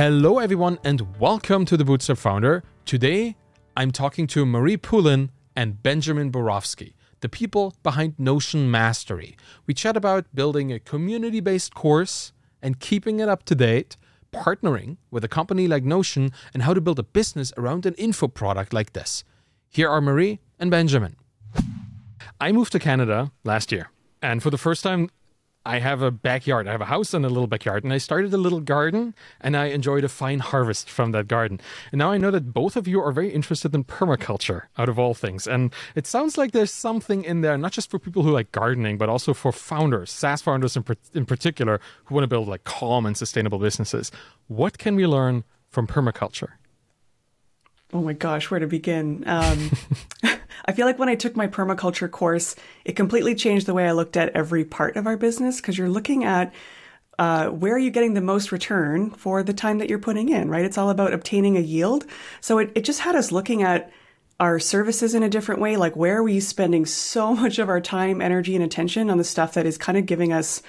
[0.00, 2.64] Hello, everyone, and welcome to the Bootstrapped Founder.
[2.86, 3.36] Today,
[3.76, 9.36] I'm talking to Marie Poulin and Benjamin Borowski, the people behind Notion Mastery.
[9.66, 13.98] We chat about building a community based course and keeping it up to date,
[14.32, 18.26] partnering with a company like Notion, and how to build a business around an info
[18.26, 19.22] product like this.
[19.68, 21.16] Here are Marie and Benjamin.
[22.40, 23.90] I moved to Canada last year,
[24.22, 25.10] and for the first time,
[25.66, 26.66] I have a backyard.
[26.66, 29.56] I have a house and a little backyard, and I started a little garden, and
[29.56, 31.60] I enjoyed a fine harvest from that garden.
[31.92, 34.98] And now I know that both of you are very interested in permaculture, out of
[34.98, 35.46] all things.
[35.46, 38.96] And it sounds like there's something in there, not just for people who like gardening,
[38.96, 43.04] but also for founders, SaaS founders in, in particular, who want to build like calm
[43.04, 44.10] and sustainable businesses.
[44.48, 46.52] What can we learn from permaculture?
[47.92, 49.24] Oh my gosh, where to begin?
[49.26, 49.70] Um,
[50.64, 53.92] I feel like when I took my permaculture course, it completely changed the way I
[53.92, 56.52] looked at every part of our business because you're looking at
[57.18, 60.48] uh, where are you getting the most return for the time that you're putting in,
[60.48, 60.64] right?
[60.64, 62.06] It's all about obtaining a yield.
[62.40, 63.92] So it, it just had us looking at
[64.40, 65.76] our services in a different way.
[65.76, 69.24] Like, where are we spending so much of our time, energy, and attention on the
[69.24, 70.62] stuff that is kind of giving us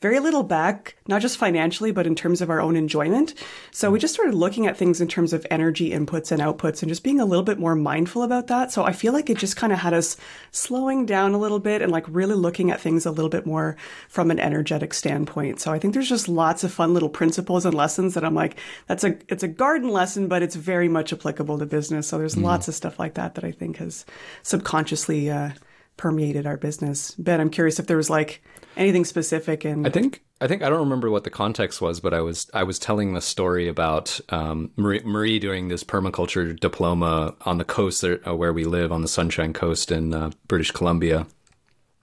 [0.00, 3.34] very little back, not just financially, but in terms of our own enjoyment.
[3.70, 6.90] So we just started looking at things in terms of energy inputs and outputs and
[6.90, 8.70] just being a little bit more mindful about that.
[8.70, 10.16] So I feel like it just kind of had us
[10.50, 13.76] slowing down a little bit and like really looking at things a little bit more
[14.08, 15.60] from an energetic standpoint.
[15.60, 18.58] So I think there's just lots of fun little principles and lessons that I'm like,
[18.86, 22.08] that's a, it's a garden lesson, but it's very much applicable to business.
[22.08, 22.42] So there's mm.
[22.42, 24.04] lots of stuff like that that I think has
[24.42, 25.50] subconsciously, uh,
[25.96, 27.12] permeated our business.
[27.12, 28.42] Ben, I'm curious if there was like
[28.76, 32.12] anything specific and I think I think I don't remember what the context was, but
[32.12, 37.34] I was I was telling the story about um, Marie, Marie, doing this permaculture diploma
[37.42, 41.26] on the coast uh, where we live on the Sunshine Coast in uh, British Columbia,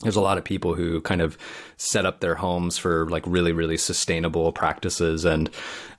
[0.01, 1.37] there's a lot of people who kind of
[1.77, 5.25] set up their homes for like really really sustainable practices.
[5.25, 5.49] And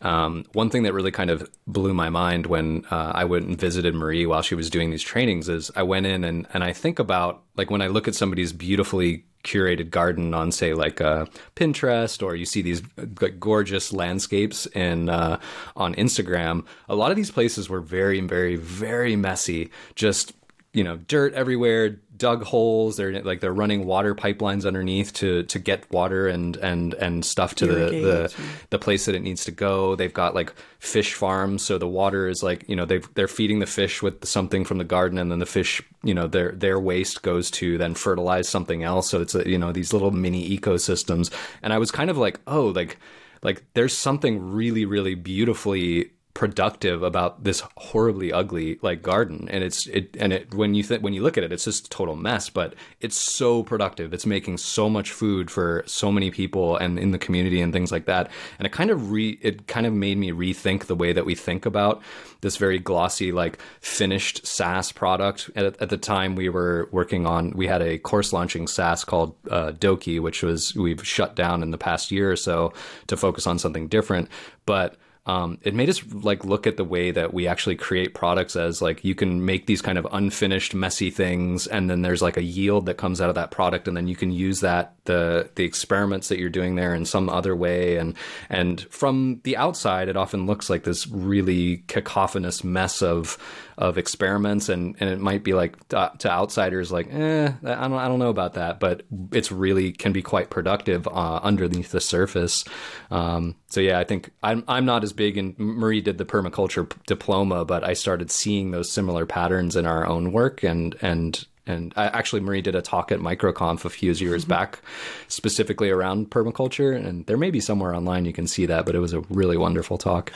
[0.00, 3.56] um, one thing that really kind of blew my mind when uh, i went and
[3.58, 6.72] visited marie while she was doing these trainings is i went in and, and i
[6.72, 11.24] think about like when i look at somebody's beautifully curated garden on say like uh,
[11.54, 12.82] pinterest or you see these
[13.20, 15.38] like gorgeous landscapes in uh,
[15.76, 19.70] on instagram a lot of these places were very very very messy.
[19.94, 20.32] Just
[20.72, 22.96] you know dirt everywhere dug holes.
[22.96, 27.56] They're like they're running water pipelines underneath to to get water and and and stuff
[27.56, 28.34] to the the,
[28.70, 29.96] the place that it needs to go.
[29.96, 33.58] They've got like fish farms so the water is like you know they they're feeding
[33.58, 36.78] the fish with something from the garden and then the fish you know their their
[36.78, 39.10] waste goes to then fertilize something else.
[39.10, 41.32] So it's you know these little mini ecosystems.
[41.62, 42.98] And i was kind of like oh like
[43.42, 49.48] like there's something really really beautifully productive about this horribly ugly like garden.
[49.50, 51.86] And it's it and it when you think when you look at it it's just
[51.86, 54.14] a total mess but it's so productive.
[54.14, 57.92] It's making so much food for so many people and in the community and things
[57.92, 58.30] like that.
[58.58, 61.34] And it kind of re it kind of made me rethink the way that we
[61.34, 62.02] think about
[62.40, 65.50] this very glossy like finished SaaS product.
[65.54, 69.34] At, at the time we were working on we had a course launching SaaS called
[69.50, 72.72] uh, Doki which was we've shut down in the past year or so
[73.08, 74.30] to focus on something different.
[74.64, 78.56] But um, it made us like look at the way that we actually create products
[78.56, 82.36] as like you can make these kind of unfinished messy things and then there's like
[82.36, 85.48] a yield that comes out of that product and then you can use that the
[85.54, 88.16] the experiments that you're doing there in some other way and
[88.48, 93.38] and from the outside it often looks like this really cacophonous mess of
[93.78, 97.94] of experiments and and it might be like uh, to outsiders like eh I don't
[97.94, 99.02] I don't know about that but
[99.32, 102.64] it's really can be quite productive uh, underneath the surface
[103.10, 106.88] um, so yeah I think I'm I'm not as big and Marie did the permaculture
[106.88, 111.44] p- diploma but I started seeing those similar patterns in our own work and and
[111.66, 114.50] and I, actually Marie did a talk at MicroConf a few years mm-hmm.
[114.50, 114.80] back
[115.28, 119.00] specifically around permaculture and there may be somewhere online you can see that but it
[119.00, 120.32] was a really wonderful talk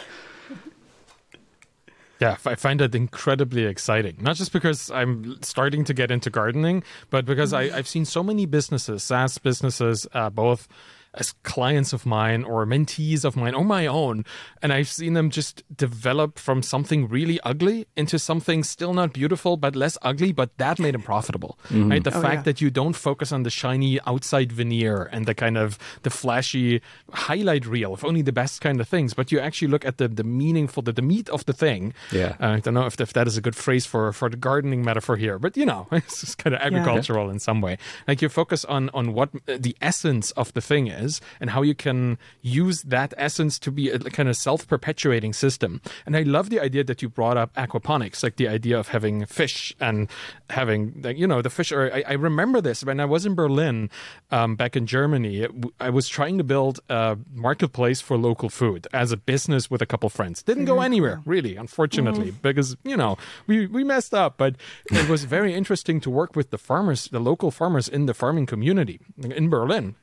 [2.20, 4.16] yeah, I find that incredibly exciting.
[4.20, 8.22] Not just because I'm starting to get into gardening, but because I, have seen so
[8.22, 10.66] many businesses, SaaS businesses, uh, both
[11.16, 14.24] as clients of mine or mentees of mine or my own.
[14.62, 19.56] And I've seen them just develop from something really ugly into something still not beautiful,
[19.56, 21.58] but less ugly, but that made them profitable.
[21.68, 21.90] Mm-hmm.
[21.90, 22.04] Right?
[22.04, 22.42] The oh, fact yeah.
[22.42, 26.82] that you don't focus on the shiny outside veneer and the kind of the flashy
[27.12, 30.08] highlight reel of only the best kind of things, but you actually look at the,
[30.08, 31.94] the meaningful, the, the meat of the thing.
[32.12, 32.36] Yeah.
[32.40, 34.84] Uh, I don't know if, if that is a good phrase for, for the gardening
[34.84, 37.32] metaphor here, but you know, it's just kind of agricultural yeah.
[37.32, 37.78] in some way.
[38.06, 41.62] Like you focus on, on what the essence of the thing is is and how
[41.62, 45.80] you can use that essence to be a kind of self perpetuating system.
[46.04, 49.24] And I love the idea that you brought up aquaponics, like the idea of having
[49.26, 50.08] fish and
[50.50, 51.72] having, you know, the fish.
[51.72, 53.90] Or I, I remember this when I was in Berlin
[54.30, 55.46] um, back in Germany.
[55.80, 59.86] I was trying to build a marketplace for local food as a business with a
[59.86, 60.42] couple friends.
[60.42, 62.42] Didn't go anywhere, really, unfortunately, mm.
[62.42, 63.16] because, you know,
[63.46, 64.36] we, we messed up.
[64.36, 64.56] But
[64.90, 68.46] it was very interesting to work with the farmers, the local farmers in the farming
[68.46, 69.94] community in Berlin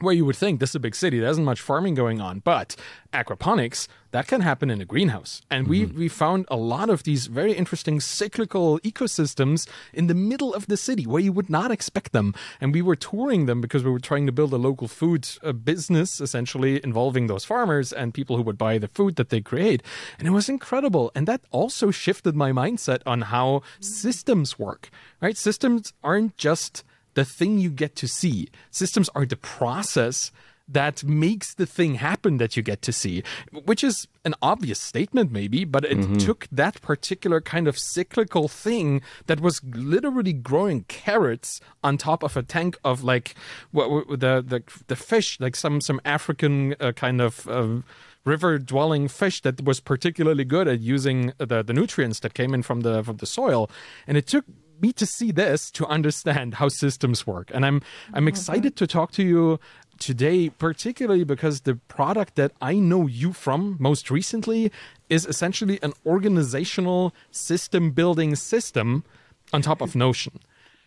[0.00, 2.40] where you would think this is a big city, there isn't much farming going on,
[2.40, 2.76] but
[3.12, 5.40] aquaponics, that can happen in a greenhouse.
[5.50, 5.70] And mm-hmm.
[5.70, 10.66] we, we found a lot of these very interesting cyclical ecosystems in the middle of
[10.66, 12.34] the city where you would not expect them.
[12.60, 15.52] And we were touring them because we were trying to build a local food uh,
[15.52, 19.82] business, essentially involving those farmers and people who would buy the food that they create.
[20.18, 21.12] And it was incredible.
[21.14, 25.36] And that also shifted my mindset on how systems work, right?
[25.36, 28.48] Systems aren't just the thing you get to see.
[28.70, 30.30] Systems are the process
[30.70, 33.22] that makes the thing happen that you get to see,
[33.64, 36.16] which is an obvious statement, maybe, but it mm-hmm.
[36.18, 42.36] took that particular kind of cyclical thing that was literally growing carrots on top of
[42.36, 43.34] a tank of like
[43.72, 47.48] what, the, the the fish, like some some African uh, kind of.
[47.48, 47.82] Uh,
[48.26, 52.62] river dwelling fish that was particularly good at using the, the nutrients that came in
[52.62, 53.70] from the from the soil
[54.06, 54.44] and it took
[54.80, 57.50] me to see this to understand how systems work.
[57.52, 57.82] And I'm
[58.12, 59.58] I'm excited to talk to you
[59.98, 64.72] today, particularly because the product that I know you from most recently
[65.08, 69.04] is essentially an organizational system building system
[69.52, 70.40] on top of Notion.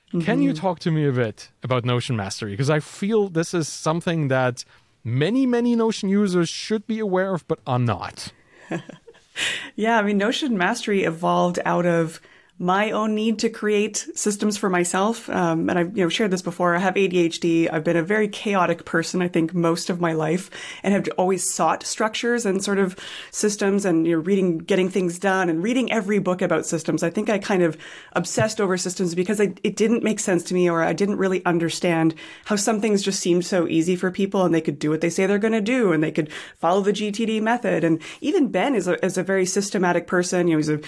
[0.07, 0.21] Mm-hmm.
[0.21, 0.61] Can you mm-hmm.
[0.61, 2.51] talk to me a bit about Notion Mastery?
[2.51, 4.65] Because I feel this is something that
[5.03, 8.31] many, many Notion users should be aware of, but are not.
[9.75, 12.21] yeah, I mean, Notion Mastery evolved out of
[12.59, 15.27] my own need to create systems for myself.
[15.29, 16.75] Um, and I've you know shared this before.
[16.75, 17.71] I have ADHD.
[17.71, 20.51] I've been a very chaotic person, I think, most of my life,
[20.83, 22.95] and have always sought structures and sort of
[23.31, 27.01] systems and you know reading, getting things done, and reading every book about systems.
[27.01, 27.75] I think I kind of
[28.13, 31.43] obsessed over systems because I, it didn't make sense to me, or I didn't really
[31.45, 32.13] understand
[32.45, 35.09] how some things just seemed so easy for people, and they could do what they
[35.09, 37.83] say they're going to do, and they could follow the GTD method.
[37.83, 40.47] And even Ben is a, is a very systematic person.
[40.47, 40.79] You know, he's a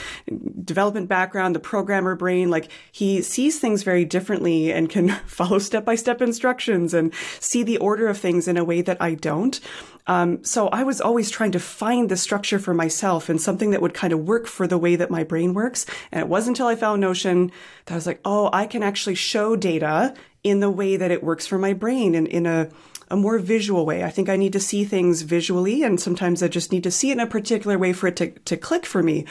[0.63, 1.54] development background.
[1.55, 6.21] The programmer brain, like he sees things very differently and can follow step by step
[6.21, 9.57] instructions and see the order of things in a way that I don't.
[10.05, 13.81] Um, so I was always trying to find the structure for myself and something that
[13.81, 15.85] would kind of work for the way that my brain works.
[16.11, 17.53] And it wasn't until I found Notion
[17.85, 20.13] that I was like, oh, I can actually show data
[20.43, 22.69] in the way that it works for my brain and in a
[23.11, 24.03] a more visual way.
[24.03, 27.11] I think I need to see things visually, and sometimes I just need to see
[27.11, 29.25] it in a particular way for it to, to click for me.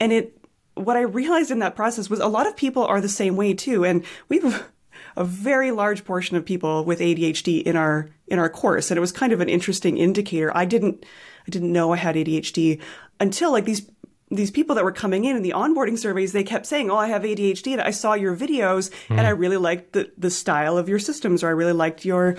[0.00, 0.41] And it
[0.74, 3.54] what I realized in that process was a lot of people are the same way
[3.54, 3.84] too.
[3.84, 4.68] And we have
[5.16, 8.90] a very large portion of people with ADHD in our in our course.
[8.90, 10.56] And it was kind of an interesting indicator.
[10.56, 11.04] I didn't
[11.46, 12.80] I didn't know I had ADHD
[13.20, 13.90] until like these
[14.30, 17.08] these people that were coming in in the onboarding surveys, they kept saying, "Oh, I
[17.08, 19.18] have ADHD." And I saw your videos, mm.
[19.18, 22.36] and I really liked the the style of your systems, or I really liked your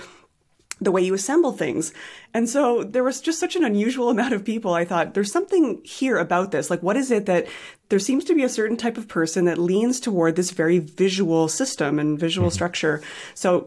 [0.80, 1.92] the way you assemble things.
[2.32, 4.74] And so there was just such an unusual amount of people.
[4.74, 6.70] I thought there's something here about this.
[6.70, 7.46] Like, what is it that
[7.88, 11.48] there seems to be a certain type of person that leans toward this very visual
[11.48, 12.54] system and visual mm-hmm.
[12.54, 13.02] structure.
[13.34, 13.66] So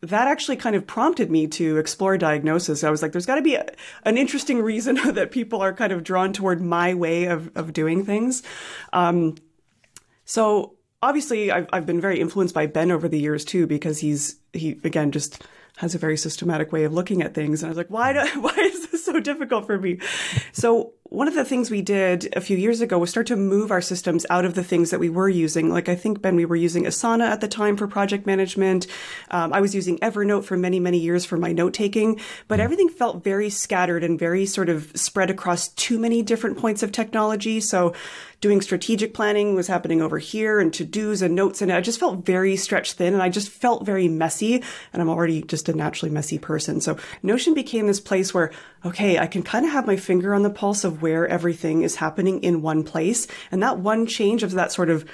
[0.00, 2.84] that actually kind of prompted me to explore diagnosis.
[2.84, 3.66] I was like, there's got to be a,
[4.04, 8.04] an interesting reason that people are kind of drawn toward my way of, of doing
[8.04, 8.42] things.
[8.92, 9.36] Um,
[10.24, 14.36] so obviously, I've, I've been very influenced by Ben over the years too, because he's,
[14.52, 15.42] he, again, just
[15.78, 17.62] has a very systematic way of looking at things.
[17.62, 19.98] And I was like, why, do, why is this so difficult for me?
[20.52, 23.70] So one of the things we did a few years ago was start to move
[23.70, 25.70] our systems out of the things that we were using.
[25.70, 28.86] Like I think, Ben, we were using Asana at the time for project management.
[29.30, 32.88] Um, I was using Evernote for many, many years for my note taking, but everything
[32.88, 37.60] felt very scattered and very sort of spread across too many different points of technology.
[37.60, 37.94] So
[38.44, 41.62] doing strategic planning was happening over here and to dos and notes.
[41.62, 44.62] And I just felt very stretched thin and I just felt very messy.
[44.92, 46.82] And I'm already just a naturally messy person.
[46.82, 48.52] So Notion became this place where,
[48.84, 51.96] okay, I can kind of have my finger on the pulse of where everything is
[51.96, 53.26] happening in one place.
[53.50, 55.06] And that one change of that sort of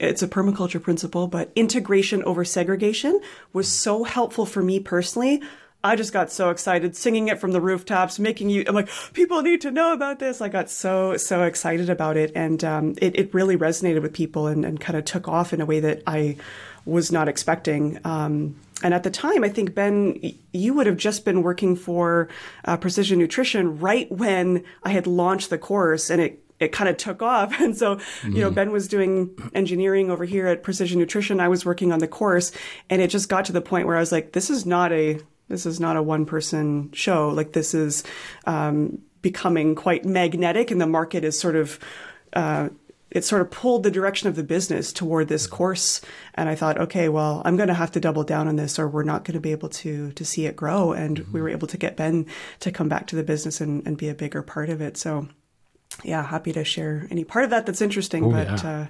[0.00, 3.20] it's a permaculture principle, but integration over segregation
[3.52, 5.40] was so helpful for me personally.
[5.84, 9.42] I just got so excited singing it from the rooftops, making you, I'm like, people
[9.42, 10.40] need to know about this.
[10.40, 12.30] I got so, so excited about it.
[12.34, 15.60] And um, it, it really resonated with people and, and kind of took off in
[15.60, 16.36] a way that I
[16.84, 17.98] was not expecting.
[18.04, 20.20] Um, and at the time, I think, Ben,
[20.52, 22.28] you would have just been working for
[22.64, 26.96] uh, Precision Nutrition right when I had launched the course and it it kind of
[26.96, 27.52] took off.
[27.60, 28.54] And so, you know, mm-hmm.
[28.54, 31.40] Ben was doing engineering over here at Precision Nutrition.
[31.40, 32.52] I was working on the course
[32.88, 35.18] and it just got to the point where I was like, this is not a
[35.52, 37.28] This is not a one person show.
[37.28, 38.04] Like this is
[38.46, 41.78] um, becoming quite magnetic, and the market is sort of.
[42.32, 42.70] Uh,
[43.10, 46.00] it sort of pulled the direction of the business toward this course
[46.32, 48.88] and i thought okay well i'm going to have to double down on this or
[48.88, 51.32] we're not going to be able to to see it grow and mm-hmm.
[51.32, 52.24] we were able to get ben
[52.58, 55.28] to come back to the business and, and be a bigger part of it so
[56.02, 58.70] yeah happy to share any part of that that's interesting Ooh, but yeah.
[58.70, 58.86] uh,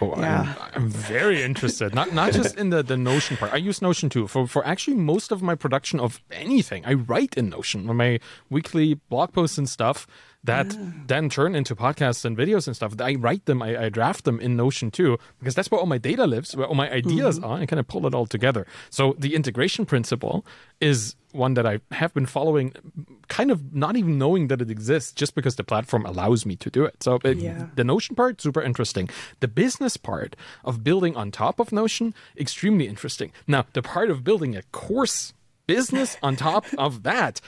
[0.00, 0.54] Oh, Yeah.
[0.60, 1.94] I'm, I'm very interested.
[1.94, 3.52] Not not just in the, the Notion part.
[3.52, 4.26] I use Notion too.
[4.26, 7.86] For for actually most of my production of anything, I write in Notion.
[7.86, 8.18] For my
[8.50, 10.06] weekly blog posts and stuff
[10.44, 12.94] that then turn into podcasts and videos and stuff.
[13.00, 15.98] I write them, I, I draft them in Notion too, because that's where all my
[15.98, 17.50] data lives, where all my ideas mm-hmm.
[17.50, 17.58] are.
[17.58, 18.66] I kind of pull it all together.
[18.90, 20.44] So the integration principle
[20.80, 22.72] is one that I have been following,
[23.28, 26.70] kind of not even knowing that it exists, just because the platform allows me to
[26.70, 27.02] do it.
[27.02, 27.66] So it, Yeah.
[27.74, 29.08] the Notion part, super interesting.
[29.40, 33.32] The business part of building on top of Notion, extremely interesting.
[33.48, 35.32] Now, the part of building a course
[35.66, 37.40] business on top of that,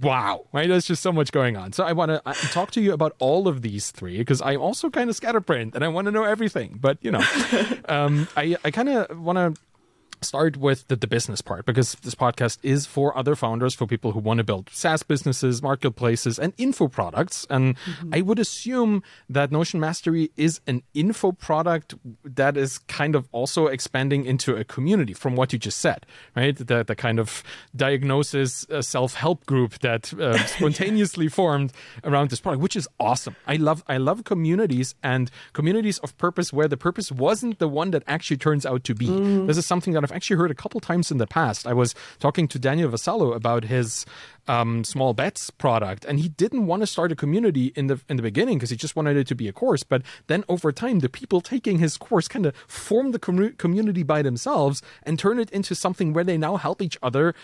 [0.00, 0.68] wow, right?
[0.68, 1.72] There's just so much going on.
[1.72, 4.90] So I want to talk to you about all of these three because I'm also
[4.90, 6.78] kind of scatterbrained and I want to know everything.
[6.80, 7.22] But, you know,
[7.88, 9.60] um, I, I kind of want to
[10.22, 14.12] start with the, the business part because this podcast is for other founders, for people
[14.12, 17.46] who want to build SaaS businesses, marketplaces, and info products.
[17.50, 17.76] And
[18.12, 23.66] I would assume that Notion Mastery is an info product that is kind of also
[23.66, 26.56] expanding into a community from what you just said, right?
[26.56, 27.42] The, the kind of
[27.74, 31.72] diagnosis uh, self help group that uh, spontaneously formed
[32.04, 33.36] around this product, which is awesome.
[33.46, 37.90] I love I love communities and communities of purpose where the purpose wasn't the one
[37.92, 39.08] that actually turns out to be.
[39.46, 41.66] This is something that I've actually heard a couple times in the past.
[41.66, 44.04] I was talking to Daniel Vassallo about his
[44.48, 48.16] um, small bets product, and he didn't want to start a community in the in
[48.16, 49.82] the beginning because he just wanted it to be a course.
[49.82, 54.02] But then over time, the people taking his course kind of form the commu- community
[54.02, 57.34] by themselves and turn it into something where they now help each other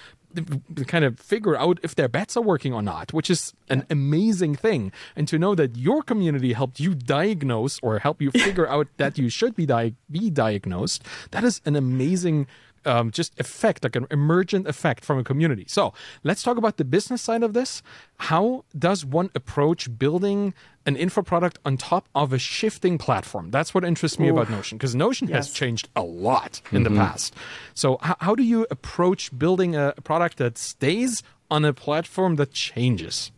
[0.86, 4.54] kind of figure out if their bets are working or not, which is an amazing
[4.54, 4.92] thing.
[5.14, 9.18] And to know that your community helped you diagnose or help you figure out that
[9.18, 12.46] you should be di- be diagnosed, that is an amazing
[12.86, 15.64] um, just effect, like an emergent effect from a community.
[15.68, 15.92] So
[16.24, 17.82] let's talk about the business side of this.
[18.18, 20.54] How does one approach building
[20.86, 23.50] an info product on top of a shifting platform?
[23.50, 27.34] That's what interests me about Notion, because Notion has changed a lot in the past.
[27.74, 32.52] So h- how do you approach building a product that stays on a platform that
[32.52, 33.32] changes?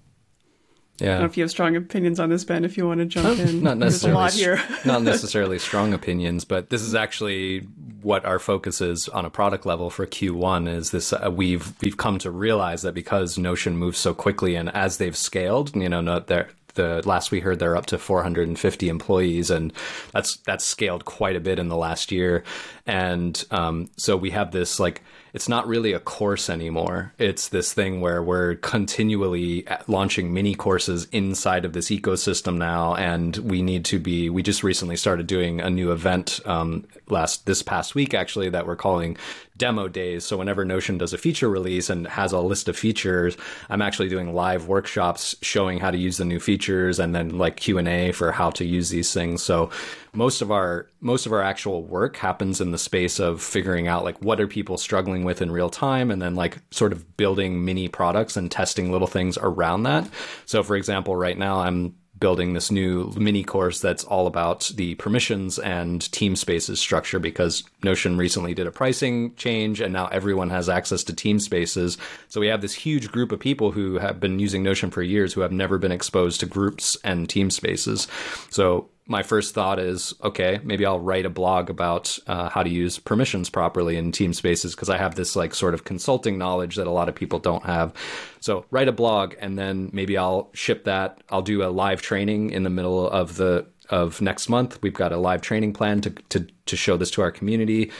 [1.01, 1.27] I don't know Yeah.
[1.27, 2.65] if you have strong opinions on this, Ben.
[2.65, 4.63] If you want to jump in, Not there's a necessarily, lot here.
[4.85, 7.61] not necessarily strong opinions, but this is actually
[8.03, 10.69] what our focus is on a product level for Q1.
[10.69, 14.75] Is this uh, we've we've come to realize that because Notion moves so quickly, and
[14.75, 16.49] as they've scaled, you know, not there.
[16.75, 19.73] The last we heard, they're up to 450 employees, and
[20.13, 22.45] that's that's scaled quite a bit in the last year.
[22.87, 25.03] And um, so we have this like
[25.35, 27.13] it's not really a course anymore.
[27.19, 33.37] It's this thing where we're continually launching mini courses inside of this ecosystem now, and
[33.39, 34.31] we need to be.
[34.31, 38.67] We just recently started doing a new event um, last this past week, actually, that
[38.67, 39.17] we're calling
[39.59, 40.25] demo days.
[40.25, 43.37] So whenever Notion does a feature release and has a list of features,
[43.69, 47.57] I'm actually doing live workshops showing how to use the new features, and then like
[47.57, 49.43] Q and A for how to use these things.
[49.43, 49.71] So
[50.13, 54.05] most of our most of our actual work happens in the space of figuring out
[54.05, 57.65] like what are people struggling with in real time and then like sort of building
[57.65, 60.09] mini products and testing little things around that
[60.45, 64.95] so for example right now i'm building this new mini course that's all about the
[64.97, 70.51] permissions and team spaces structure because Notion recently did a pricing change and now everyone
[70.51, 71.99] has access to team spaces.
[72.29, 75.33] So we have this huge group of people who have been using Notion for years
[75.33, 78.09] who have never been exposed to groups and team spaces.
[78.51, 82.71] So my first thought is okay maybe i'll write a blog about uh, how to
[82.71, 86.77] use permissions properly in team spaces because i have this like sort of consulting knowledge
[86.77, 87.93] that a lot of people don't have.
[88.41, 91.23] So write a blog and then maybe i'll ship that.
[91.29, 94.81] I'll do a live training in the middle of the of next month.
[94.83, 97.91] We've got a live training plan to to, to show this to our community.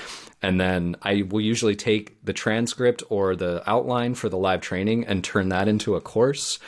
[0.41, 5.05] And then I will usually take the transcript or the outline for the live training
[5.05, 6.61] and turn that into a course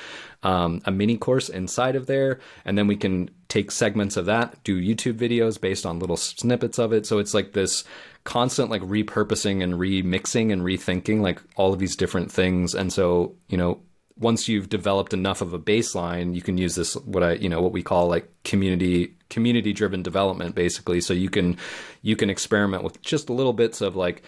[0.42, 4.62] um, a mini course inside of there, and then we can take segments of that,
[4.64, 7.04] do YouTube videos based on little snippets of it.
[7.04, 7.84] So it's like this
[8.24, 12.74] constant like repurposing and remixing and rethinking like all of these different things.
[12.74, 13.80] And so you know
[14.16, 17.60] once you've developed enough of a baseline, you can use this what I you know
[17.60, 21.00] what we call like community community driven development basically.
[21.00, 21.58] So you can
[22.02, 24.22] you can experiment with just little bits of like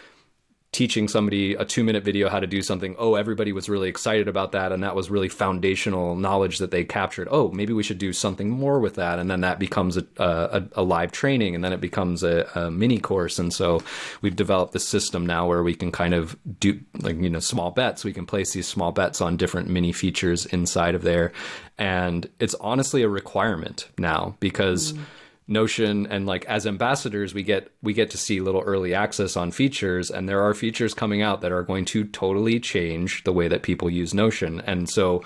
[0.72, 2.96] teaching somebody a two minute video how to do something.
[2.98, 4.72] Oh, everybody was really excited about that.
[4.72, 7.28] And that was really foundational knowledge that they captured.
[7.30, 9.18] Oh, maybe we should do something more with that.
[9.18, 12.70] And then that becomes a, a, a live training and then it becomes a, a,
[12.70, 13.38] mini course.
[13.38, 13.82] And so
[14.22, 17.70] we've developed this system now where we can kind of do like, you know, small
[17.70, 18.02] bets.
[18.02, 21.32] We can place these small bets on different mini features inside of there.
[21.76, 24.94] And it's honestly a requirement now because.
[24.94, 25.00] Mm
[25.48, 29.50] Notion and like as ambassadors we get we get to see little early access on
[29.50, 33.48] features and there are features coming out that are going to totally change the way
[33.48, 34.60] that people use Notion.
[34.62, 35.22] And so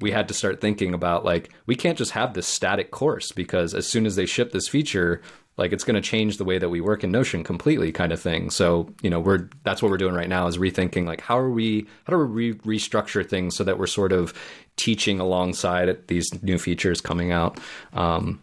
[0.00, 3.74] we had to start thinking about like we can't just have this static course because
[3.74, 5.20] as soon as they ship this feature
[5.56, 8.20] like it's going to change the way that we work in notion completely kind of
[8.20, 11.38] thing so you know we're that's what we're doing right now is rethinking like how
[11.38, 14.34] are we how do we re- restructure things so that we're sort of
[14.76, 17.60] teaching alongside these new features coming out
[17.92, 18.40] um,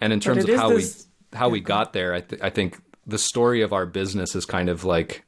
[0.00, 1.06] and in terms of how this...
[1.32, 4.46] we how we got there, I, th- I think the story of our business is
[4.46, 5.24] kind of like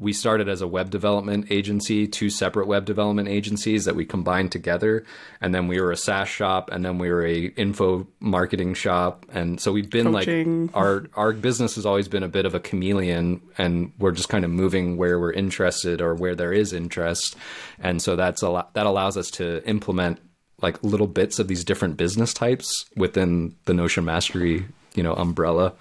[0.00, 4.52] we started as a web development agency, two separate web development agencies that we combined
[4.52, 5.04] together,
[5.40, 9.26] and then we were a SaaS shop, and then we were a info marketing shop,
[9.32, 10.66] and so we've been Coaching.
[10.66, 14.28] like our our business has always been a bit of a chameleon, and we're just
[14.28, 17.36] kind of moving where we're interested or where there is interest,
[17.80, 20.20] and so that's a lot that allows us to implement
[20.60, 25.74] like little bits of these different business types within the Notion Mastery, you know, umbrella.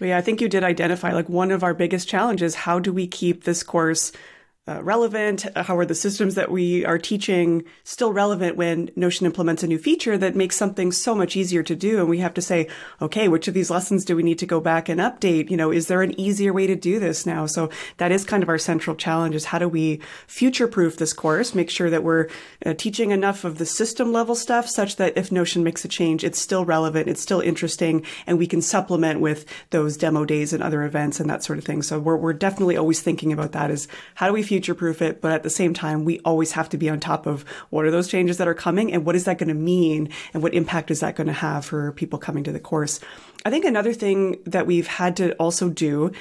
[0.00, 2.54] Yeah, I think you did identify like one of our biggest challenges.
[2.54, 4.12] How do we keep this course
[4.66, 5.44] uh, relevant?
[5.56, 9.78] How are the systems that we are teaching still relevant when Notion implements a new
[9.78, 11.98] feature that makes something so much easier to do?
[11.98, 12.68] And we have to say,
[13.02, 15.50] okay, which of these lessons do we need to go back and update?
[15.50, 17.44] You know, is there an easier way to do this now?
[17.44, 17.68] So
[17.98, 21.54] that is kind of our central challenge is how do we future proof this course,
[21.54, 22.28] make sure that we're
[22.64, 26.24] uh, teaching enough of the system level stuff such that if Notion makes a change,
[26.24, 30.62] it's still relevant, it's still interesting, and we can supplement with those demo days and
[30.62, 31.82] other events and that sort of thing.
[31.82, 35.20] So we're, we're definitely always thinking about that is how do we future proof it,
[35.20, 37.90] but at the same time, we always have to be on top of what are
[37.90, 40.92] those changes that are coming and what is that going to mean and what impact
[40.92, 43.00] is that going to have for people coming to the course.
[43.44, 46.12] I think another thing that we've had to also do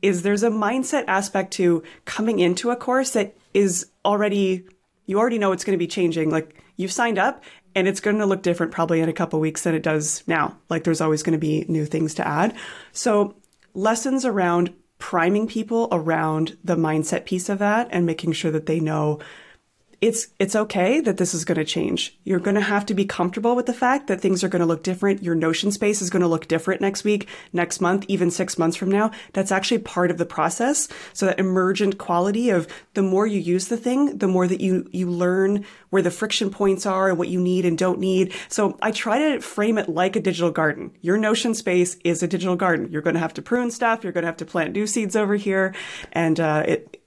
[0.00, 4.64] is there's a mindset aspect to coming into a course that is already
[5.04, 6.30] you already know it's going to be changing.
[6.30, 9.64] Like you've signed up and it's going to look different probably in a couple weeks
[9.64, 10.56] than it does now.
[10.70, 12.56] Like there's always going to be new things to add.
[12.92, 13.36] So
[13.74, 18.80] lessons around priming people around the mindset piece of that and making sure that they
[18.80, 19.18] know
[20.04, 22.14] it's it's okay that this is going to change.
[22.24, 24.66] You're going to have to be comfortable with the fact that things are going to
[24.66, 25.22] look different.
[25.22, 28.76] Your notion space is going to look different next week, next month, even 6 months
[28.76, 29.12] from now.
[29.32, 30.88] That's actually part of the process.
[31.14, 34.86] So that emergent quality of the more you use the thing, the more that you
[34.92, 38.34] you learn where the friction points are and what you need and don't need.
[38.48, 40.92] So I try to frame it like a digital garden.
[41.00, 42.90] Your notion space is a digital garden.
[42.90, 45.16] You're going to have to prune stuff, you're going to have to plant new seeds
[45.16, 45.74] over here
[46.12, 47.00] and uh, it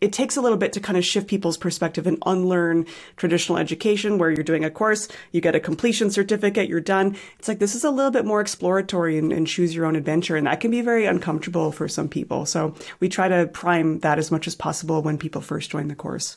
[0.00, 4.18] it takes a little bit to kind of shift people's perspective and unlearn traditional education
[4.18, 7.16] where you're doing a course, you get a completion certificate, you're done.
[7.38, 10.36] It's like this is a little bit more exploratory and, and, choose your own adventure.
[10.36, 12.44] And that can be very uncomfortable for some people.
[12.44, 15.94] So we try to prime that as much as possible when people first join the
[15.94, 16.36] course.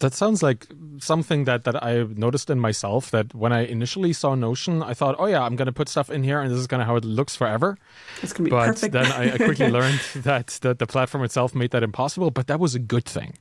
[0.00, 0.66] That sounds like
[0.98, 5.16] something that, that I noticed in myself that when I initially saw Notion, I thought,
[5.18, 6.96] oh yeah, I'm going to put stuff in here and this is kind of how
[6.96, 7.78] it looks forever.
[8.22, 8.92] It's going to be but perfect.
[8.92, 12.60] then I, I quickly learned that the, the platform itself made that impossible, but that
[12.60, 13.34] was a good thing.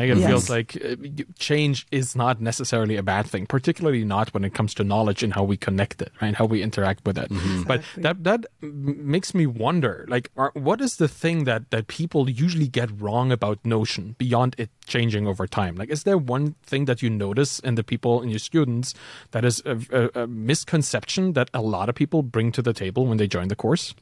[0.00, 0.28] I think it yes.
[0.28, 0.96] feels like uh,
[1.38, 5.34] change is not necessarily a bad thing, particularly not when it comes to knowledge and
[5.34, 6.34] how we connect it, right?
[6.34, 7.30] How we interact with it.
[7.30, 7.62] Mm-hmm.
[7.64, 12.30] But that that makes me wonder, like, are, what is the thing that that people
[12.30, 15.76] usually get wrong about Notion beyond it changing over time?
[15.76, 18.94] Like, is there one thing that you notice in the people in your students
[19.32, 23.06] that is a, a, a misconception that a lot of people bring to the table
[23.06, 23.94] when they join the course?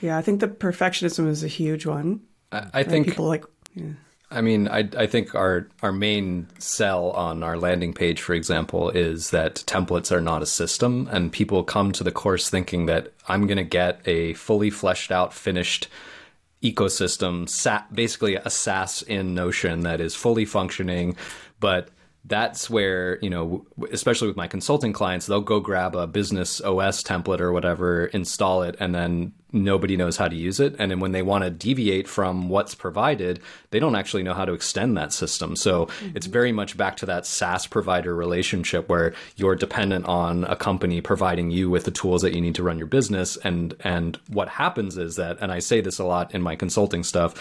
[0.00, 2.20] Yeah, I think the perfectionism is a huge one.
[2.52, 3.44] I, I think people like.
[3.74, 3.92] Yeah.
[4.30, 8.90] I mean, I, I think our our main sell on our landing page, for example,
[8.90, 13.12] is that templates are not a system, and people come to the course thinking that
[13.26, 15.88] I'm going to get a fully fleshed out, finished
[16.62, 17.48] ecosystem,
[17.94, 21.16] basically a SaaS in Notion that is fully functioning,
[21.58, 21.88] but
[22.24, 27.02] that's where you know especially with my consulting clients they'll go grab a business os
[27.02, 30.76] template or whatever install it and then nobody knows how to use it.
[30.78, 34.44] And then when they want to deviate from what's provided, they don't actually know how
[34.44, 35.56] to extend that system.
[35.56, 36.16] So mm-hmm.
[36.16, 41.00] it's very much back to that SaaS provider relationship where you're dependent on a company
[41.00, 43.36] providing you with the tools that you need to run your business.
[43.38, 47.02] And and what happens is that, and I say this a lot in my consulting
[47.02, 47.34] stuff,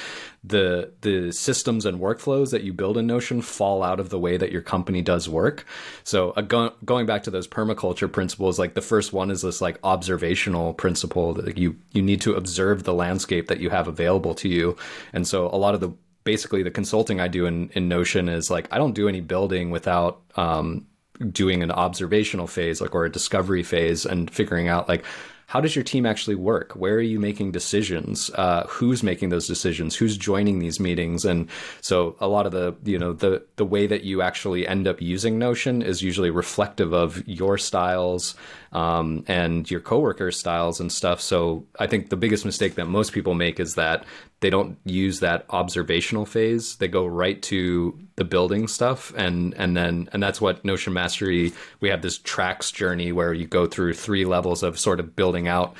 [0.43, 4.37] the the systems and workflows that you build in Notion fall out of the way
[4.37, 5.65] that your company does work.
[6.03, 9.61] So uh, go, going back to those permaculture principles, like the first one is this
[9.61, 14.35] like observational principle that you you need to observe the landscape that you have available
[14.35, 14.77] to you.
[15.11, 15.91] And so a lot of the
[16.23, 19.71] basically the consulting I do in, in Notion is like I don't do any building
[19.71, 20.85] without um,
[21.31, 25.03] doing an observational phase, like or a discovery phase, and figuring out like
[25.47, 26.73] how does your team actually work?
[26.73, 28.29] Where are you making decisions?
[28.35, 29.95] Uh, who's making those decisions?
[29.95, 31.23] Who's joining these meetings?
[31.23, 34.89] And so a lot of the, you know, the, the way that you actually end
[34.89, 38.35] up using Notion is usually reflective of your styles
[38.73, 41.21] um, and your coworkers' styles and stuff.
[41.21, 44.03] So I think the biggest mistake that most people make is that
[44.39, 46.75] they don't use that observational phase.
[46.75, 51.53] They go right to the building stuff, and and then and that's what Notion Mastery.
[51.79, 55.47] We have this tracks journey where you go through three levels of sort of building
[55.47, 55.75] out,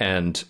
[0.00, 0.42] and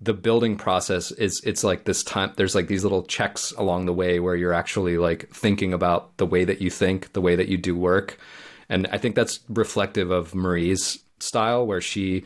[0.00, 3.92] the building process is it's like this time there's like these little checks along the
[3.92, 7.46] way where you're actually like thinking about the way that you think the way that
[7.46, 8.18] you do work
[8.68, 12.24] and i think that's reflective of marie's style where she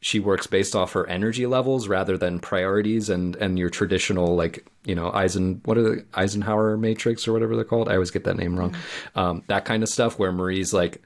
[0.00, 4.66] she works based off her energy levels rather than priorities and and your traditional like
[4.84, 7.88] you know Eisen what are the Eisenhower matrix or whatever they're called?
[7.88, 8.72] I always get that name wrong.
[8.72, 9.18] Mm-hmm.
[9.18, 11.02] um, that kind of stuff where Marie's like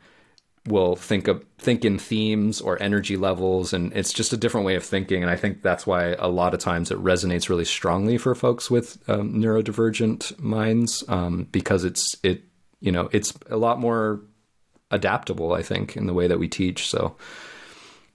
[0.67, 4.77] will think of think in themes or energy levels and it's just a different way
[4.77, 8.17] of thinking and I think that's why a lot of times it resonates really strongly
[8.17, 12.45] for folks with um, neurodivergent minds um, because it's it
[12.81, 14.21] you know it's a lot more
[14.93, 17.17] adaptable I think in the way that we teach so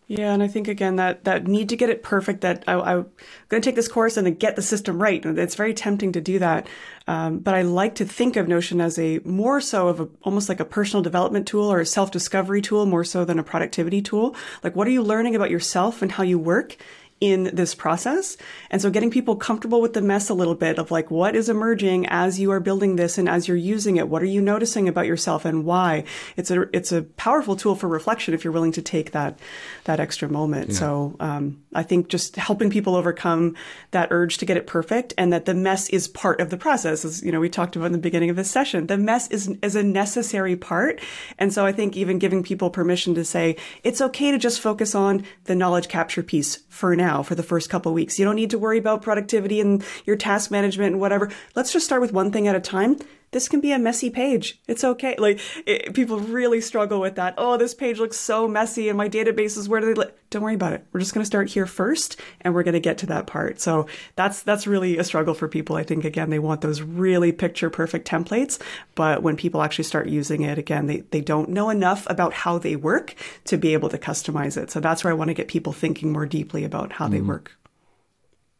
[0.07, 2.39] yeah, and I think again that that need to get it perfect.
[2.39, 3.07] That I, am
[3.49, 5.23] going to take this course and then get the system right.
[5.25, 6.65] It's very tempting to do that.
[7.07, 10.47] Um, but I like to think of Notion as a more so of a almost
[10.47, 14.01] like a personal development tool or a self discovery tool, more so than a productivity
[14.01, 14.33] tool.
[14.63, 16.77] Like, what are you learning about yourself and how you work?
[17.19, 18.37] In this process.
[18.69, 21.49] And so getting people comfortable with the mess a little bit of like what is
[21.49, 24.07] emerging as you are building this and as you're using it.
[24.07, 26.03] What are you noticing about yourself and why?
[26.35, 29.39] It's a it's a powerful tool for reflection if you're willing to take that
[29.85, 30.69] that extra moment.
[30.69, 30.75] Yeah.
[30.75, 33.55] So um, I think just helping people overcome
[33.91, 37.03] that urge to get it perfect and that the mess is part of the process.
[37.03, 39.47] As you know, we talked about in the beginning of this session, the mess is
[39.63, 41.01] is a necessary part.
[41.39, 44.93] And so I think even giving people permission to say it's okay to just focus
[44.93, 48.19] on the knowledge capture piece for now now for the first couple weeks.
[48.19, 51.31] You don't need to worry about productivity and your task management and whatever.
[51.55, 52.99] Let's just start with one thing at a time.
[53.31, 54.59] This can be a messy page.
[54.67, 55.15] It's okay.
[55.17, 57.33] Like it, people really struggle with that.
[57.37, 60.11] Oh, this page looks so messy and my databases where do they li-?
[60.29, 60.85] Don't worry about it.
[60.91, 63.59] We're just going to start here first and we're going to get to that part.
[63.59, 65.75] So that's that's really a struggle for people.
[65.75, 68.61] I think again they want those really picture perfect templates,
[68.95, 72.57] but when people actually start using it again, they they don't know enough about how
[72.57, 73.13] they work
[73.45, 74.71] to be able to customize it.
[74.71, 77.11] So that's where I want to get people thinking more deeply about how mm.
[77.11, 77.57] they work.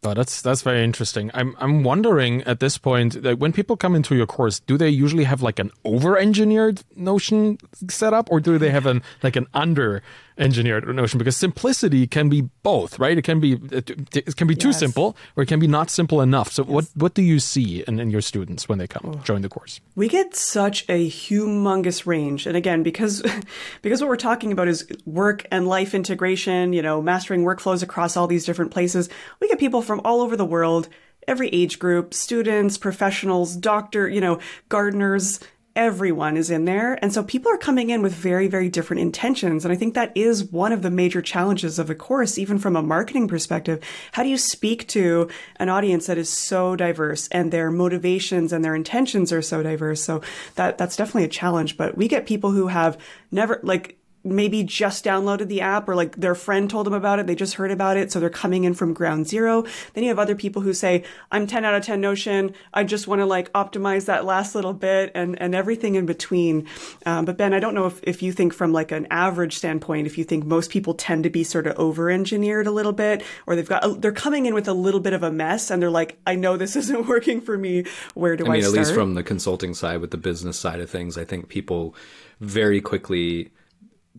[0.08, 1.32] Oh, that's that's very interesting.
[1.34, 4.88] I'm I'm wondering at this point, that when people come into your course, do they
[4.88, 7.58] usually have like an over-engineered Notion
[7.90, 10.02] set up, or do they have an like an under
[10.38, 13.18] engineered notion because simplicity can be both, right?
[13.18, 13.82] It can be uh,
[14.14, 14.80] it can be too yes.
[14.80, 16.52] simple or it can be not simple enough.
[16.52, 16.72] So yes.
[16.72, 19.20] what what do you see in, in your students when they come oh.
[19.24, 19.80] join the course?
[19.96, 23.24] We get such a humongous range, and again because
[23.82, 26.74] because what we're talking about is work and life integration.
[26.74, 29.10] You know, mastering workflows across all these different places.
[29.40, 30.90] We get people from all over the world
[31.28, 35.40] every age group, students, professionals, doctor, you know, gardeners,
[35.78, 36.98] everyone is in there.
[37.04, 39.64] And so people are coming in with very, very different intentions.
[39.64, 42.76] And I think that is one of the major challenges of the course, even from
[42.76, 43.82] a marketing perspective.
[44.12, 48.66] How do you speak to an audience that is so diverse and their motivations and
[48.66, 50.04] their intentions are so diverse?
[50.04, 50.22] So
[50.56, 51.78] that, that's definitely a challenge.
[51.78, 52.98] But we get people who have
[53.32, 54.00] never, like,
[54.32, 57.28] maybe just downloaded the app or like their friend told them about it.
[57.28, 58.12] They just heard about it.
[58.12, 59.64] So they're coming in from ground zero.
[59.94, 62.54] Then you have other people who say, I'm 10 out of 10 Notion.
[62.74, 66.68] I just want to like optimize that last little bit and, and everything in between.
[67.06, 70.08] Um, but Ben, I don't know if, if you think from like an average standpoint,
[70.08, 73.24] if you think most people tend to be sort of over engineered a little bit,
[73.46, 75.90] or they've got, they're coming in with a little bit of a mess and they're
[75.90, 77.86] like, I know this isn't working for me.
[78.14, 80.58] Where do I, mean, I mean at least from the consulting side with the business
[80.58, 81.96] side of things, I think people
[82.40, 83.52] very quickly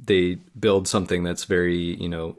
[0.04, 2.36] they build something that's very you know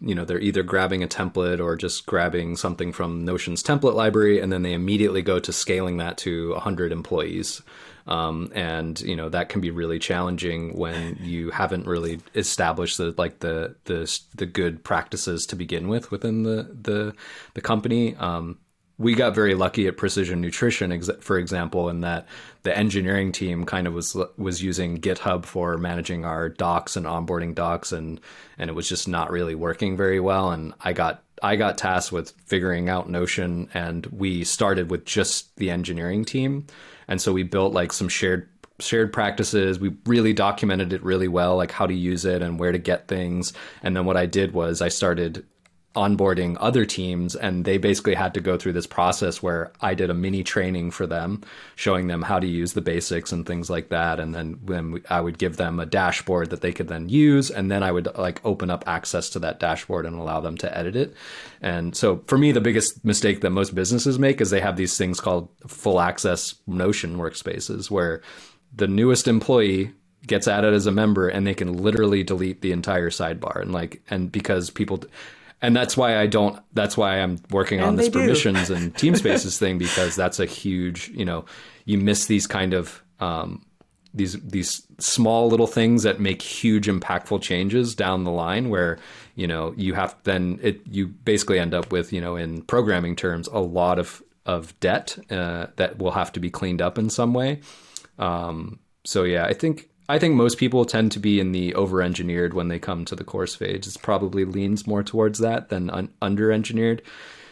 [0.00, 4.40] you know they're either grabbing a template or just grabbing something from notion's template library
[4.40, 7.62] and then they immediately go to scaling that to 100 employees.
[8.06, 13.14] Um, and you know that can be really challenging when you haven't really established the
[13.16, 17.14] like the the the good practices to begin with within the the
[17.54, 18.16] the company.
[18.16, 18.58] Um,
[19.02, 22.26] we got very lucky at Precision Nutrition, for example, in that
[22.62, 27.54] the engineering team kind of was was using GitHub for managing our docs and onboarding
[27.54, 28.20] docs, and
[28.58, 30.52] and it was just not really working very well.
[30.52, 35.54] And I got I got tasked with figuring out Notion, and we started with just
[35.56, 36.66] the engineering team,
[37.08, 39.80] and so we built like some shared shared practices.
[39.80, 43.08] We really documented it really well, like how to use it and where to get
[43.08, 43.52] things.
[43.82, 45.44] And then what I did was I started
[45.94, 50.08] onboarding other teams and they basically had to go through this process where I did
[50.08, 51.42] a mini training for them
[51.76, 54.18] showing them how to use the basics and things like that.
[54.18, 57.70] And then then I would give them a dashboard that they could then use and
[57.70, 60.96] then I would like open up access to that dashboard and allow them to edit
[60.96, 61.14] it.
[61.60, 64.96] And so for me the biggest mistake that most businesses make is they have these
[64.96, 68.22] things called full access notion workspaces where
[68.74, 69.92] the newest employee
[70.26, 73.60] gets added as a member and they can literally delete the entire sidebar.
[73.60, 75.04] And like and because people
[75.62, 76.60] and that's why I don't.
[76.74, 80.44] That's why I'm working And on this permissions and team spaces thing because that's a
[80.44, 81.08] huge.
[81.14, 81.44] You know,
[81.84, 83.64] you miss these kind of um,
[84.12, 88.70] these these small little things that make huge impactful changes down the line.
[88.70, 88.98] Where
[89.36, 93.14] you know you have then it you basically end up with you know in programming
[93.14, 97.08] terms a lot of of debt uh, that will have to be cleaned up in
[97.08, 97.60] some way.
[98.18, 102.54] Um, so yeah, I think I think most people tend to be in the over-engineered
[102.54, 103.86] when they come to the course phase.
[103.86, 107.02] It probably leans more towards that than un- under-engineered,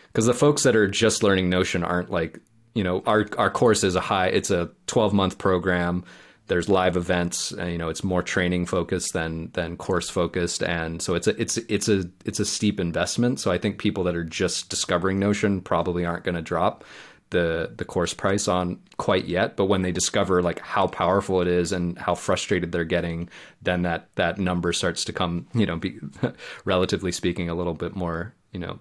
[0.08, 2.40] because the folks that are just learning Notion aren't like
[2.74, 4.28] you know our our course is a high.
[4.28, 6.04] It's a 12-month program.
[6.48, 7.52] There's live events.
[7.56, 11.40] uh, You know, it's more training focused than than course focused, and so it's a
[11.40, 13.38] it's it's a it's a steep investment.
[13.38, 16.84] So I think people that are just discovering Notion probably aren't going to drop
[17.30, 21.48] the the course price on quite yet but when they discover like how powerful it
[21.48, 23.28] is and how frustrated they're getting
[23.62, 25.98] then that that number starts to come you know be
[26.64, 28.78] relatively speaking a little bit more you know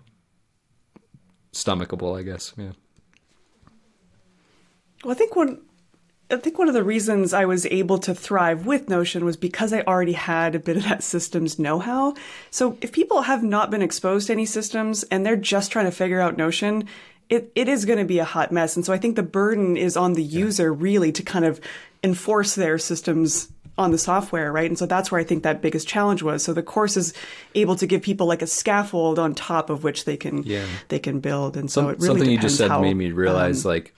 [1.53, 2.71] stomachable i guess yeah
[5.03, 5.62] Well, I think one,
[6.29, 9.71] I think one of the reasons I was able to thrive with Notion was because
[9.73, 12.15] I already had a bit of that systems know-how.
[12.51, 15.91] So if people have not been exposed to any systems and they're just trying to
[15.91, 16.88] figure out Notion,
[17.29, 18.75] it, it is going to be a hot mess.
[18.75, 21.61] And so I think the burden is on the user really to kind of
[22.03, 24.69] enforce their systems on the software, right?
[24.69, 26.43] And so that's where I think that biggest challenge was.
[26.43, 27.13] So the course is
[27.55, 30.65] able to give people like a scaffold on top of which they can Yeah.
[30.89, 31.55] they can build.
[31.55, 33.95] And so Some, it really something you just said how, made me realize like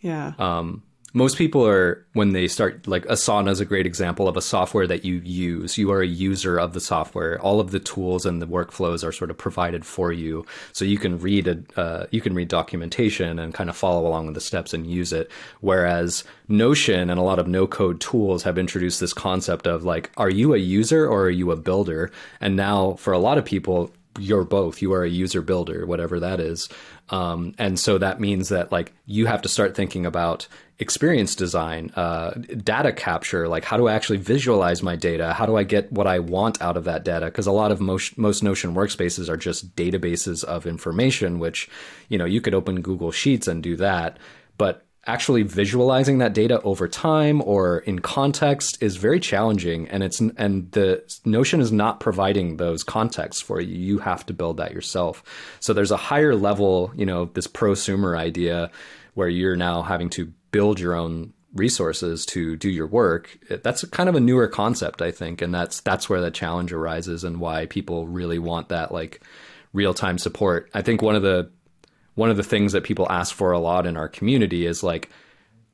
[0.00, 0.34] yeah.
[0.38, 0.82] um,
[1.14, 4.86] most people are when they start like asana is a great example of a software
[4.86, 5.78] that you use.
[5.78, 7.40] You are a user of the software.
[7.40, 10.44] All of the tools and the workflows are sort of provided for you.
[10.72, 14.26] So you can read a uh, you can read documentation and kind of follow along
[14.26, 15.30] with the steps and use it.
[15.60, 20.10] Whereas notion and a lot of no code tools have introduced this concept of like
[20.18, 22.10] are you a user or are you a builder?
[22.40, 24.82] And now for a lot of people you're both.
[24.82, 26.68] You are a user builder, whatever that is.
[27.10, 30.46] Um, and so that means that like you have to start thinking about
[30.78, 32.30] experience design, uh,
[32.62, 33.48] data capture.
[33.48, 35.32] Like, how do I actually visualize my data?
[35.32, 37.26] How do I get what I want out of that data?
[37.26, 41.68] Because a lot of most most Notion workspaces are just databases of information, which
[42.08, 44.18] you know you could open Google Sheets and do that,
[44.56, 50.20] but actually visualizing that data over time or in context is very challenging and it's
[50.20, 53.74] and the notion is not providing those contexts for you.
[53.74, 55.24] You have to build that yourself.
[55.60, 58.70] So there's a higher level you know this prosumer idea
[59.14, 63.38] where you're now having to build your own resources to do your work.
[63.48, 67.24] That's kind of a newer concept i think and that's that's where the challenge arises
[67.24, 69.22] and why people really want that like
[69.72, 70.70] real-time support.
[70.74, 71.50] I think one of the
[72.18, 75.08] one of the things that people ask for a lot in our community is like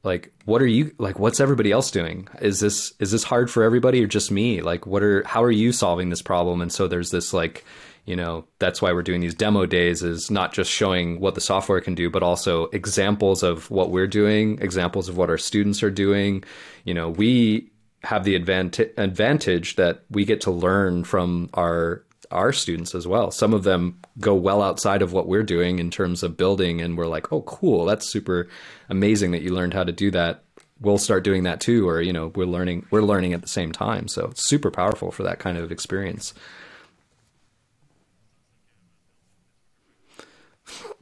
[0.03, 2.29] like what are you like what's everybody else doing?
[2.43, 4.61] Is this is this hard for everybody or just me?
[4.61, 6.61] Like what are how are you solving this problem?
[6.61, 7.65] And so there's this like
[8.05, 11.41] you know that's why we're doing these demo days is not just showing what the
[11.41, 15.83] software can do but also examples of what we're doing examples of what our students
[15.83, 16.45] are doing.
[16.85, 17.71] You know we
[18.03, 23.31] have the advantage advantage that we get to learn from our our students as well.
[23.31, 26.97] Some of them go well outside of what we're doing in terms of building, and
[26.97, 28.49] we're like, oh, cool, that's super
[28.89, 30.43] amazing that you learned how to do that.
[30.81, 33.73] We'll start doing that too, or you know, we're learning we're learning at the same
[33.73, 34.09] time.
[34.09, 36.35] So it's super powerful for that kind of experience.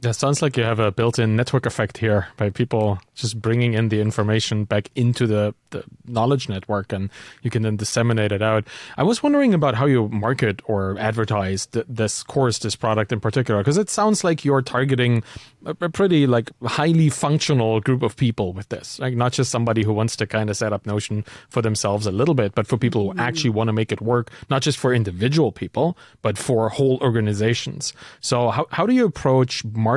[0.03, 3.87] That sounds like you have a built-in network effect here by people just bringing in
[3.87, 7.09] the information back into the, the knowledge network, and
[7.41, 8.65] you can then disseminate it out.
[8.97, 13.21] I was wondering about how you market or advertise th- this course, this product in
[13.21, 15.23] particular, because it sounds like you're targeting
[15.65, 19.83] a, a pretty like highly functional group of people with this, like not just somebody
[19.83, 22.77] who wants to kind of set up Notion for themselves a little bit, but for
[22.77, 23.21] people who mm-hmm.
[23.21, 27.93] actually want to make it work, not just for individual people, but for whole organizations.
[28.19, 29.92] So how how do you approach marketing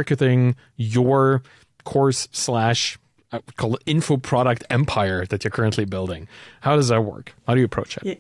[0.77, 1.43] your
[1.85, 2.99] course slash
[3.57, 6.29] it info product empire that you're currently building?
[6.61, 7.35] How does that work?
[7.47, 8.05] How do you approach it?
[8.05, 8.15] Yeah.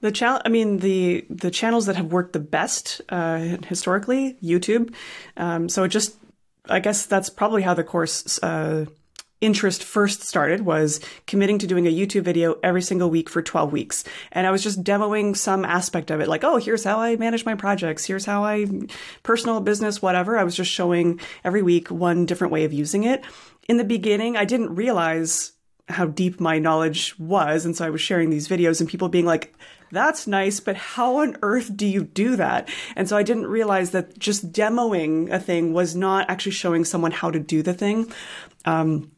[0.00, 4.94] The channel, I mean, the the channels that have worked the best uh, historically, YouTube.
[5.36, 6.16] Um, so it just,
[6.66, 8.86] I guess that's probably how the course uh,
[9.40, 13.72] interest first started was committing to doing a YouTube video every single week for 12
[13.72, 14.04] weeks.
[14.32, 17.44] And I was just demoing some aspect of it, like, oh, here's how I manage
[17.44, 18.04] my projects.
[18.04, 18.66] Here's how I
[19.22, 20.38] personal business, whatever.
[20.38, 23.24] I was just showing every week one different way of using it.
[23.68, 25.52] In the beginning, I didn't realize
[25.88, 27.64] how deep my knowledge was.
[27.64, 29.54] And so I was sharing these videos and people being like,
[29.92, 32.68] that's nice, but how on earth do you do that?
[32.94, 37.10] And so I didn't realize that just demoing a thing was not actually showing someone
[37.10, 38.12] how to do the thing.
[38.64, 39.10] Um,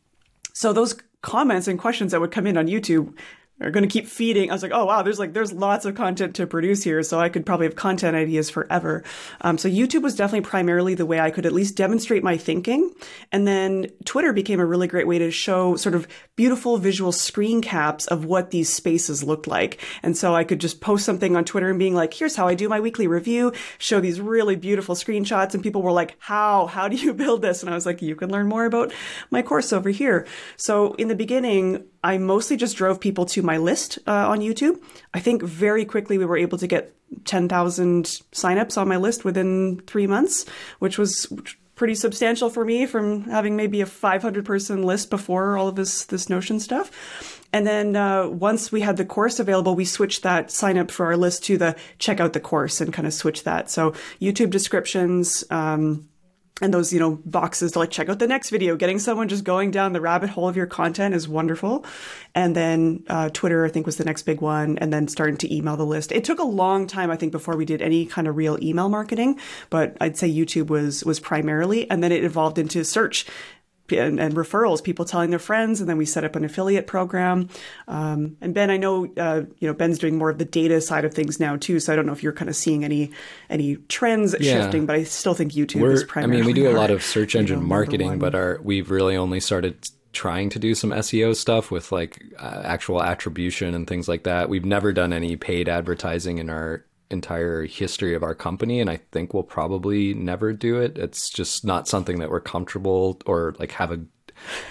[0.52, 3.14] so those comments and questions that would come in on YouTube
[3.62, 4.50] are going to keep feeding.
[4.50, 7.18] I was like, oh wow, there's like there's lots of content to produce here, so
[7.18, 9.04] I could probably have content ideas forever.
[9.40, 12.92] Um, so YouTube was definitely primarily the way I could at least demonstrate my thinking,
[13.30, 17.62] and then Twitter became a really great way to show sort of beautiful visual screen
[17.62, 19.80] caps of what these spaces looked like.
[20.02, 22.54] And so I could just post something on Twitter and being like, here's how I
[22.54, 26.88] do my weekly review, show these really beautiful screenshots, and people were like, how how
[26.88, 27.62] do you build this?
[27.62, 28.92] And I was like, you can learn more about
[29.30, 30.26] my course over here.
[30.56, 34.82] So in the beginning, I mostly just drove people to my list uh, on YouTube.
[35.14, 39.80] I think very quickly we were able to get 10,000 signups on my list within
[39.86, 40.46] three months,
[40.78, 41.32] which was
[41.74, 46.04] pretty substantial for me from having maybe a 500 person list before all of this,
[46.04, 47.40] this Notion stuff.
[47.52, 51.06] And then uh, once we had the course available, we switched that sign up for
[51.06, 53.70] our list to the check out the course and kind of switch that.
[53.70, 56.08] So YouTube descriptions, um,
[56.60, 58.76] and those you know boxes to like check out the next video.
[58.76, 61.84] Getting someone just going down the rabbit hole of your content is wonderful.
[62.34, 65.54] And then uh, twitter i think was the next big one and then starting to
[65.54, 66.12] email the list.
[66.12, 68.88] It took a long time i think before we did any kind of real email
[68.88, 69.38] marketing
[69.70, 73.26] but i'd say youtube was was primarily and then it evolved into search
[73.98, 77.48] and, and, referrals, people telling their friends, and then we set up an affiliate program.
[77.88, 81.04] Um, and Ben, I know uh, you know Ben's doing more of the data side
[81.04, 83.10] of things now too, so I don't know if you're kind of seeing any
[83.50, 84.62] any trends yeah.
[84.62, 86.42] shifting, but I still think YouTube We're, is primarily.
[86.42, 88.90] I mean, we do a lot of search engine you know, marketing, but our we've
[88.90, 93.86] really only started trying to do some SEO stuff with like uh, actual attribution and
[93.86, 94.48] things like that.
[94.48, 99.00] We've never done any paid advertising in our entire history of our company and I
[99.12, 100.98] think we'll probably never do it.
[100.98, 104.00] It's just not something that we're comfortable or like have a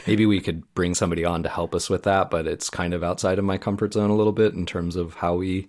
[0.07, 3.03] maybe we could bring somebody on to help us with that, but it's kind of
[3.03, 5.67] outside of my comfort zone a little bit in terms of how we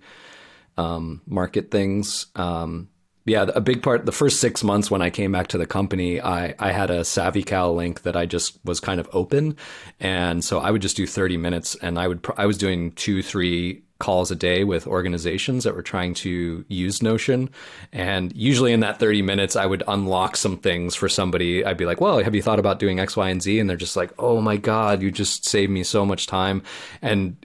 [0.77, 2.27] um, market things.
[2.35, 2.89] Um,
[3.25, 4.05] yeah, a big part.
[4.05, 7.01] The first six months when I came back to the company, I I had a
[7.01, 9.57] SavvyCal link that I just was kind of open,
[10.01, 13.23] and so I would just do thirty minutes, and I would I was doing two
[13.23, 17.49] three calls a day with organizations that were trying to use Notion.
[17.93, 21.65] And usually in that 30 minutes, I would unlock some things for somebody.
[21.65, 23.61] I'd be like, well, have you thought about doing X, Y, and Z?
[23.61, 26.65] And they're just like, oh my God, you just saved me so much time.
[27.01, 27.37] And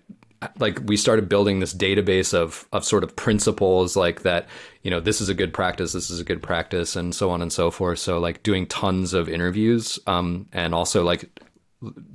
[0.57, 4.47] like we started building this database of of sort of principles like that
[4.83, 7.41] you know this is a good practice this is a good practice and so on
[7.41, 11.27] and so forth so like doing tons of interviews um, and also like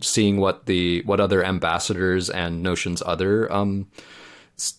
[0.01, 3.89] seeing what the what other ambassadors and notions other um,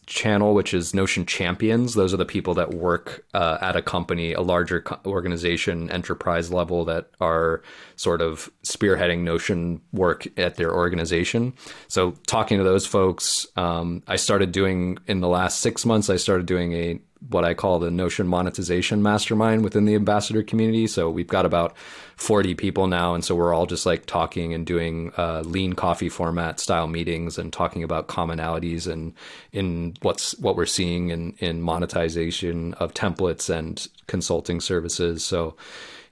[0.06, 1.94] channel, which is Notion Champions.
[1.94, 6.52] Those are the people that work uh, at a company, a larger co- organization, enterprise
[6.52, 7.62] level that are
[7.96, 11.54] sort of spearheading Notion work at their organization.
[11.88, 16.16] So, talking to those folks, um, I started doing in the last six months, I
[16.16, 20.88] started doing a what I call the Notion monetization mastermind within the ambassador community.
[20.88, 21.76] So we've got about
[22.18, 23.14] 40 people now.
[23.14, 27.38] And so we're all just like talking and doing uh, lean coffee format style meetings
[27.38, 29.14] and talking about commonalities and
[29.52, 35.24] in what's what we're seeing in, in monetization of templates and consulting services.
[35.24, 35.56] So,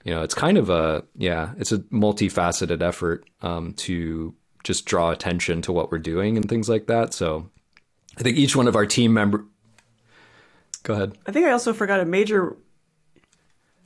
[0.04, 5.10] you know, it's kind of a, yeah, it's a multifaceted effort um, to just draw
[5.10, 7.14] attention to what we're doing and things like that.
[7.14, 7.50] So
[8.18, 9.44] I think each one of our team member
[10.82, 11.16] Go ahead.
[11.26, 12.56] I think I also forgot a major.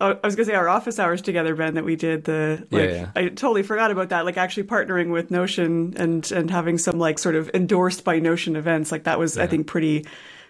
[0.01, 2.91] Oh, I was gonna say our office hours together, Ben, that we did the like.
[2.91, 3.11] Yeah, yeah.
[3.15, 4.25] I totally forgot about that.
[4.25, 8.57] Like actually partnering with Notion and and having some like sort of endorsed by Notion
[8.57, 8.93] events.
[8.93, 9.45] Like that was yeah.
[9.45, 10.07] I think pretty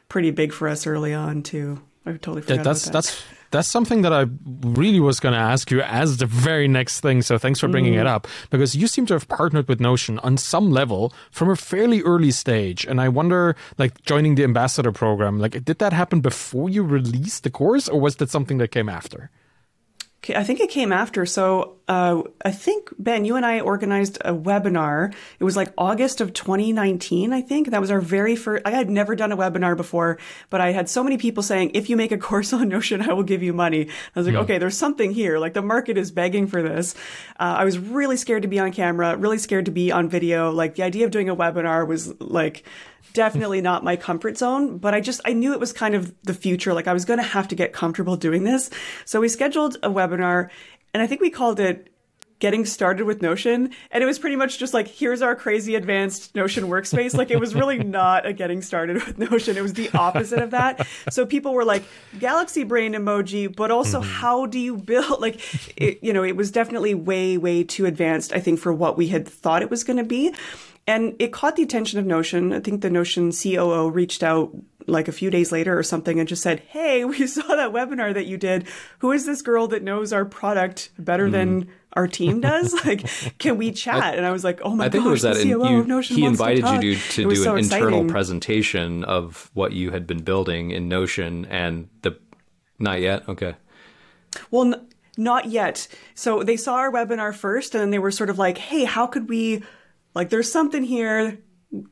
[0.08, 1.80] pretty big for us early on too.
[2.06, 2.56] I totally forgot.
[2.56, 2.92] Yeah, that's that.
[2.92, 7.00] that's that's something that I really was going to ask you as the very next
[7.00, 7.22] thing.
[7.22, 8.00] So thanks for bringing mm.
[8.00, 11.56] it up because you seem to have partnered with Notion on some level from a
[11.56, 12.84] fairly early stage.
[12.84, 17.44] And I wonder, like joining the ambassador program, like did that happen before you released
[17.44, 19.30] the course or was that something that came after?
[20.34, 21.26] I think it came after.
[21.26, 25.14] So uh, I think Ben, you and I organized a webinar.
[25.38, 27.32] It was like August of 2019.
[27.32, 28.62] I think that was our very first.
[28.64, 30.18] I had never done a webinar before,
[30.50, 33.12] but I had so many people saying, "If you make a course on Notion, I
[33.12, 34.42] will give you money." I was like, mm.
[34.42, 35.38] "Okay, there's something here.
[35.38, 36.94] Like the market is begging for this."
[37.38, 40.50] Uh, I was really scared to be on camera, really scared to be on video.
[40.50, 42.64] Like the idea of doing a webinar was like
[43.12, 46.34] definitely not my comfort zone, but I just, I knew it was kind of the
[46.34, 46.74] future.
[46.74, 48.68] Like I was going to have to get comfortable doing this.
[49.04, 50.50] So we scheduled a webinar
[50.92, 51.92] and I think we called it
[52.38, 53.70] getting started with Notion.
[53.90, 57.14] And it was pretty much just like, here's our crazy advanced Notion workspace.
[57.14, 59.56] Like it was really not a getting started with Notion.
[59.56, 60.86] It was the opposite of that.
[61.10, 61.84] So people were like,
[62.18, 64.10] galaxy brain emoji, but also mm-hmm.
[64.10, 65.20] how do you build?
[65.20, 65.40] Like,
[65.76, 69.08] it, you know, it was definitely way, way too advanced, I think, for what we
[69.08, 70.34] had thought it was going to be.
[70.86, 72.52] And it caught the attention of Notion.
[72.52, 74.54] I think the Notion COO reached out
[74.86, 78.14] like a few days later or something and just said, Hey, we saw that webinar
[78.14, 78.66] that you did.
[79.00, 81.32] Who is this girl that knows our product better mm.
[81.32, 82.72] than our team does?
[82.86, 83.08] like,
[83.38, 84.02] can we chat?
[84.02, 86.00] I, and I was like, Oh my I think gosh, it was that in, you,
[86.02, 87.86] he invited to you to, to do so an exciting.
[87.86, 92.18] internal presentation of what you had been building in Notion and the
[92.78, 93.28] not yet.
[93.28, 93.56] Okay.
[94.50, 95.88] Well, n- not yet.
[96.14, 99.06] So they saw our webinar first and then they were sort of like, Hey, how
[99.06, 99.64] could we
[100.16, 101.38] like there's something here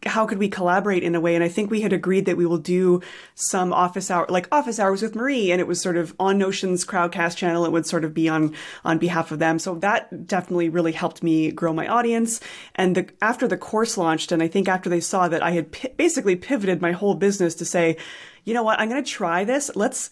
[0.06, 1.34] how could we collaborate in a way?
[1.34, 3.02] And I think we had agreed that we will do
[3.34, 6.84] some office hour, like office hours with Marie, and it was sort of on Notion's
[6.84, 7.64] Crowdcast channel.
[7.64, 8.54] It would sort of be on
[8.84, 9.58] on behalf of them.
[9.58, 12.40] So that definitely really helped me grow my audience.
[12.76, 15.72] And the, after the course launched, and I think after they saw that I had
[15.72, 17.96] p- basically pivoted my whole business to say,
[18.44, 19.70] you know what, I'm going to try this.
[19.74, 20.10] Let's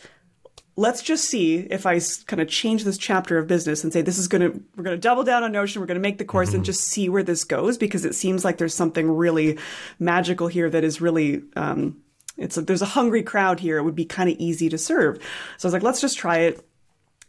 [0.76, 4.18] let's just see if I kind of change this chapter of business and say this
[4.18, 6.24] is going to we're going to double down on Notion, we're going to make the
[6.24, 6.56] course mm-hmm.
[6.56, 9.58] and just see where this goes because it seems like there's something really
[9.98, 12.02] magical here that is really um,
[12.38, 13.78] it's a, there's a hungry crowd here.
[13.78, 15.16] It would be kind of easy to serve.
[15.58, 16.66] So I was like, let's just try it.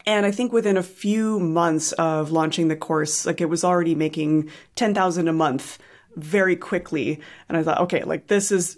[0.06, 3.96] And I think within a few months of launching the course, like it was already
[3.96, 5.78] making 10,000 a month
[6.16, 7.22] very quickly.
[7.48, 8.78] And I thought, okay, like this is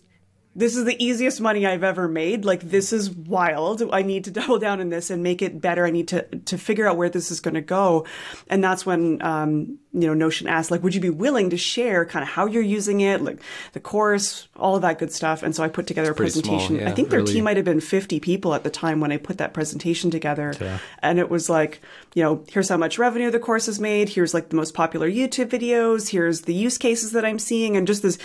[0.55, 2.45] this is the easiest money I've ever made.
[2.45, 3.83] Like this is wild.
[3.91, 5.85] I need to double down in this and make it better.
[5.85, 8.05] I need to to figure out where this is going to go.
[8.47, 12.05] And that's when um, you know Notion asked, like, would you be willing to share
[12.05, 13.41] kind of how you're using it, like
[13.73, 15.43] the course, all of that good stuff.
[15.43, 16.67] And so I put together it's a presentation.
[16.67, 17.33] Small, yeah, I think their really.
[17.33, 20.53] team might have been 50 people at the time when I put that presentation together.
[20.59, 20.79] Yeah.
[20.99, 21.81] And it was like,
[22.13, 24.09] you know, here's how much revenue the course has made.
[24.09, 26.09] Here's like the most popular YouTube videos.
[26.09, 28.17] Here's the use cases that I'm seeing, and just this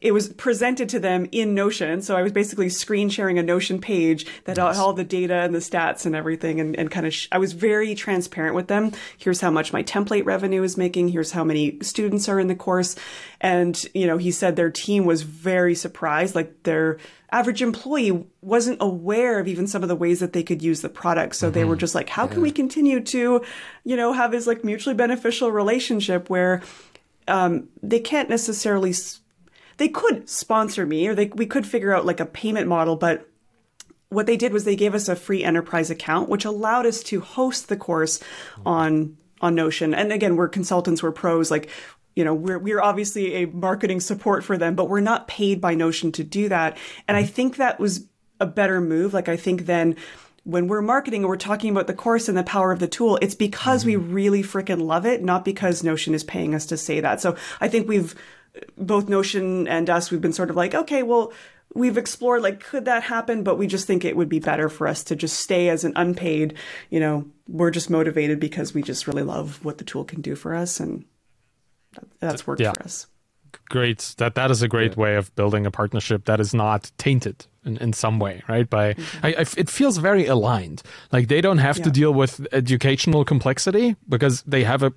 [0.00, 2.02] it was presented to them in Notion.
[2.02, 4.76] So I was basically screen sharing a Notion page that nice.
[4.76, 7.38] all, all, the data and the stats and everything and, and kind of, sh- I
[7.38, 8.92] was very transparent with them.
[9.16, 11.08] Here's how much my template revenue is making.
[11.08, 12.94] Here's how many students are in the course.
[13.40, 16.36] And, you know, he said their team was very surprised.
[16.36, 16.98] Like their
[17.32, 20.88] average employee wasn't aware of even some of the ways that they could use the
[20.88, 21.34] product.
[21.34, 21.54] So mm-hmm.
[21.54, 22.34] they were just like, how yeah.
[22.34, 23.42] can we continue to,
[23.82, 26.62] you know, have this like mutually beneficial relationship where,
[27.26, 28.94] um, they can't necessarily
[29.78, 33.28] they could sponsor me or they, we could figure out like a payment model, but
[34.10, 37.20] what they did was they gave us a free enterprise account, which allowed us to
[37.20, 38.20] host the course
[38.64, 39.94] on on Notion.
[39.94, 41.70] And again, we're consultants, we're pros, like
[42.16, 45.74] you know, we're we're obviously a marketing support for them, but we're not paid by
[45.74, 46.76] Notion to do that.
[47.06, 48.06] And I think that was
[48.40, 49.14] a better move.
[49.14, 49.96] Like I think then
[50.44, 53.18] when we're marketing and we're talking about the course and the power of the tool,
[53.20, 54.02] it's because mm-hmm.
[54.02, 57.20] we really freaking love it, not because Notion is paying us to say that.
[57.20, 58.14] So I think we've
[58.76, 61.32] both Notion and us, we've been sort of like, okay, well,
[61.74, 63.42] we've explored like, could that happen?
[63.42, 65.92] But we just think it would be better for us to just stay as an
[65.96, 66.54] unpaid,
[66.90, 70.34] you know, we're just motivated because we just really love what the tool can do
[70.34, 70.80] for us.
[70.80, 71.04] And
[72.20, 72.72] that's worked yeah.
[72.72, 73.06] for us.
[73.68, 74.14] Great.
[74.18, 75.02] That that is a great yeah.
[75.02, 78.68] way of building a partnership that is not tainted in, in some way, right?
[78.68, 79.26] By mm-hmm.
[79.26, 80.82] I, I, it feels very aligned.
[81.12, 81.84] Like they don't have yeah.
[81.84, 84.92] to deal with educational complexity because they have a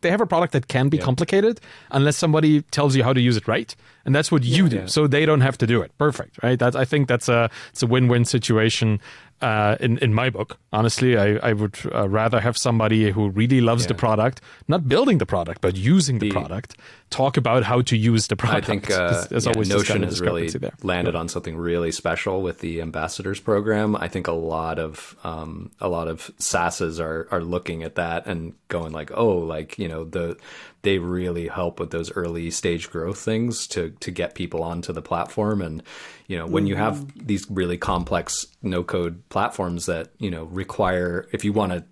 [0.00, 1.04] they have a product that can be yeah.
[1.04, 3.74] complicated unless somebody tells you how to use it right,
[4.04, 4.86] and that's what you do.
[4.88, 5.96] So they don't have to do it.
[5.96, 6.58] Perfect, right?
[6.58, 9.00] That I think that's a it's a win win situation
[9.42, 10.58] uh, in in my book.
[10.72, 13.88] Honestly, I, I would uh, rather have somebody who really loves yeah.
[13.88, 16.76] the product, not building the product, but using the, the, product,
[17.10, 18.64] talk about how to use the product.
[18.64, 20.72] I think uh, yeah, always Notion has really there.
[20.82, 21.20] landed yeah.
[21.20, 23.96] on something really special with the ambassadors program.
[23.96, 28.26] I think a lot of um, a lot of SaaSes are are looking at that
[28.26, 30.36] and going like, oh, like you know the
[30.82, 35.02] they really help with those early stage growth things to to get people onto the
[35.02, 35.82] platform and
[36.26, 36.68] you know when mm-hmm.
[36.68, 37.26] you have mm-hmm.
[37.26, 41.84] these really complex no code platforms that you know require if you want to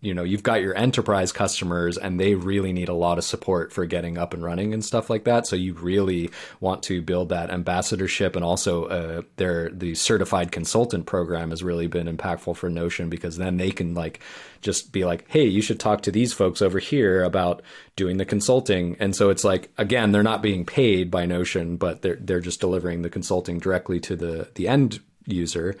[0.00, 3.72] you know you've got your enterprise customers and they really need a lot of support
[3.72, 5.46] for getting up and running and stuff like that.
[5.46, 6.30] So you really
[6.60, 11.86] want to build that ambassadorship and also uh, their the certified consultant program has really
[11.86, 14.20] been impactful for notion because then they can like
[14.60, 17.62] just be like hey you should talk to these folks over here about
[17.96, 18.96] doing the consulting.
[19.00, 22.60] And so it's like again they're not being paid by notion but they're they're just
[22.60, 25.74] delivering the consulting directly to the the end user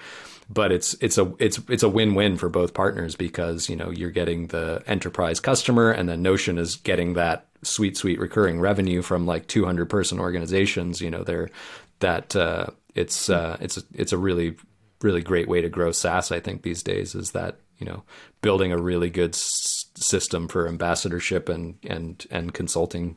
[0.48, 4.10] but it's it's a it's it's a win-win for both partners because you know you're
[4.10, 9.26] getting the enterprise customer and then Notion is getting that sweet sweet recurring revenue from
[9.26, 11.50] like 200 person organizations you know they're
[12.00, 14.56] that uh, it's uh, it's a, it's a really
[15.02, 18.04] really great way to grow SaaS I think these days is that you know
[18.40, 23.16] building a really good system for ambassadorship and and and consulting.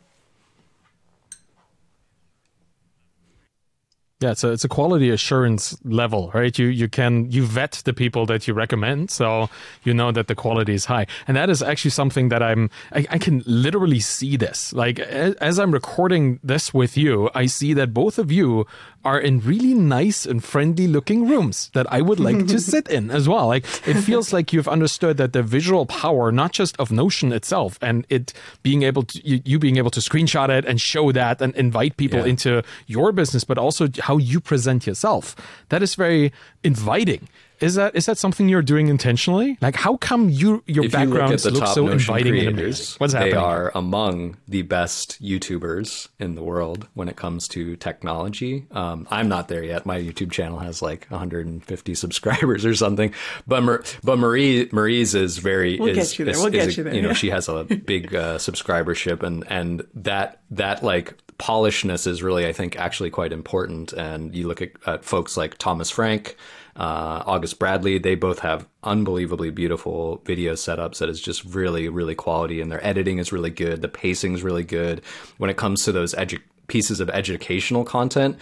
[4.22, 6.60] Yeah, so it's a quality assurance level, right?
[6.60, 9.50] You you can you vet the people that you recommend, so
[9.86, 13.08] you know that the quality is high, and that is actually something that I'm I,
[13.12, 14.74] I can literally see this.
[14.74, 18.68] Like as, as I'm recording this with you, I see that both of you
[19.06, 23.10] are in really nice and friendly looking rooms that I would like to sit in
[23.12, 23.48] as well.
[23.48, 27.78] Like it feels like you've understood that the visual power, not just of Notion itself,
[27.82, 31.42] and it being able to you, you being able to screenshot it and show that
[31.42, 32.26] and invite people Yeah.
[32.26, 35.36] into your business, but also how you present yourself.
[35.70, 36.32] That is very
[36.64, 37.30] inviting.
[37.62, 39.58] Is that is that something you're doing intentionally?
[39.62, 42.16] Like, how come you your if you look at backgrounds the look top so Notion
[42.16, 42.96] inviting and creators, amazing?
[43.00, 43.38] What's they happening?
[43.38, 48.66] are among the best YouTubers in the world when it comes to technology.
[48.72, 49.86] Um, I'm not there yet.
[49.86, 53.14] My YouTube channel has like 150 subscribers or something,
[53.48, 56.34] but Mar- but Marie Marie's is very We'll is, get you there.
[56.34, 59.24] is- We'll is get a- you there, You know, she has a big uh, subscribership,
[59.24, 63.94] and and that that like polishedness is really, I think, actually quite important.
[63.94, 66.36] And you look at, at folks like Thomas Frank,
[66.76, 72.16] uh, August Bradley, they both have unbelievably beautiful video setups that is just really, really
[72.16, 73.82] quality, and their editing is really good.
[73.82, 75.02] The pacing is really good.
[75.38, 78.38] When it comes to those edu- pieces of educational content,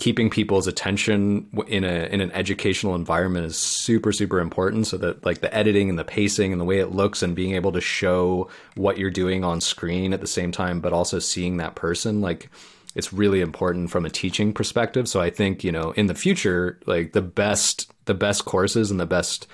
[0.00, 5.24] keeping people's attention in a in an educational environment is super super important so that
[5.26, 7.82] like the editing and the pacing and the way it looks and being able to
[7.82, 12.22] show what you're doing on screen at the same time but also seeing that person
[12.22, 12.48] like
[12.94, 15.08] it's really important from a teaching perspective.
[15.08, 18.98] So i think you know in the future like the best the best courses and
[18.98, 19.46] the best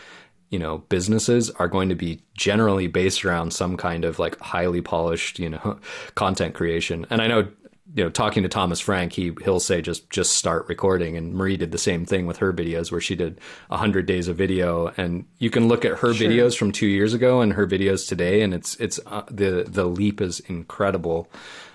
[0.51, 4.81] you know businesses are going to be generally based around some kind of like highly
[4.81, 5.79] polished you know
[6.15, 7.07] content creation.
[7.11, 7.49] And i know
[7.95, 11.17] you know talking to thomas frank he he'll say just just start recording.
[11.17, 14.37] And marie did the same thing with her videos where she did 100 days of
[14.37, 14.93] video.
[14.97, 18.43] And you can look at her videos from two years ago and her videos today.
[18.43, 21.29] And it's it's uh, the the leap is incredible.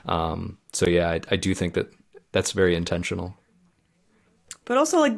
[0.06, 1.92] Um so yeah I, I do think that
[2.32, 3.36] that's very intentional
[4.66, 5.18] But also, like,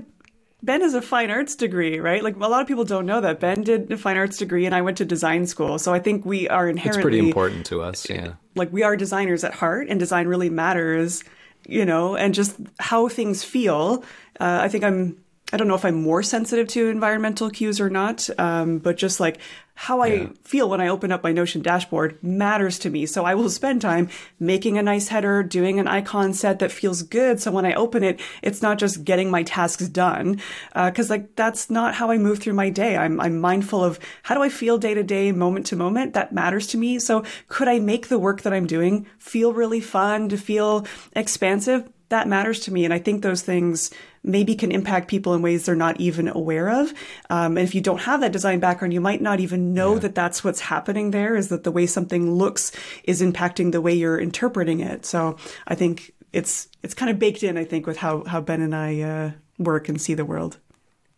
[0.64, 2.24] Ben has a fine arts degree, right?
[2.24, 3.40] Like, a lot of people don't know that.
[3.40, 5.78] Ben did a fine arts degree, and I went to design school.
[5.78, 8.96] So I think we are inherently it's pretty important to us yeah like we are
[8.96, 11.24] designers at heart and design really matters
[11.68, 14.04] you know and just how things feel
[14.40, 15.18] uh, i think i'm
[15.52, 19.20] i don't know if i'm more sensitive to environmental cues or not um, but just
[19.20, 19.38] like
[19.76, 23.06] how i feel when i open up my notion dashboard matters to me.
[23.06, 24.10] So i will spend time
[24.40, 27.42] making a nice header doing an icon set that feels good.
[27.42, 30.42] So when i open it it's not just getting my tasks done
[30.74, 32.98] uh, because like that's not how i move through my day.
[32.98, 36.14] I'm, I'm mindful of how do i feel day to day moment to moment?
[36.14, 37.00] That matters to me.
[37.00, 41.90] So could i make the work that i'm doing feel really fun to feel expansive
[42.14, 43.92] that matters to me and i think those things
[44.24, 46.94] maybe can impact people in ways they're not even aware of.
[47.30, 50.16] Um, and if you don't have that design background you might not even know that
[50.16, 52.72] that's what's happening there is that the way something looks
[53.04, 55.06] is impacting the way you're interpreting it.
[55.06, 55.38] So
[55.68, 58.76] i think it's it's kind of baked in i think with how how ben and
[58.76, 60.58] i uh, work and see the world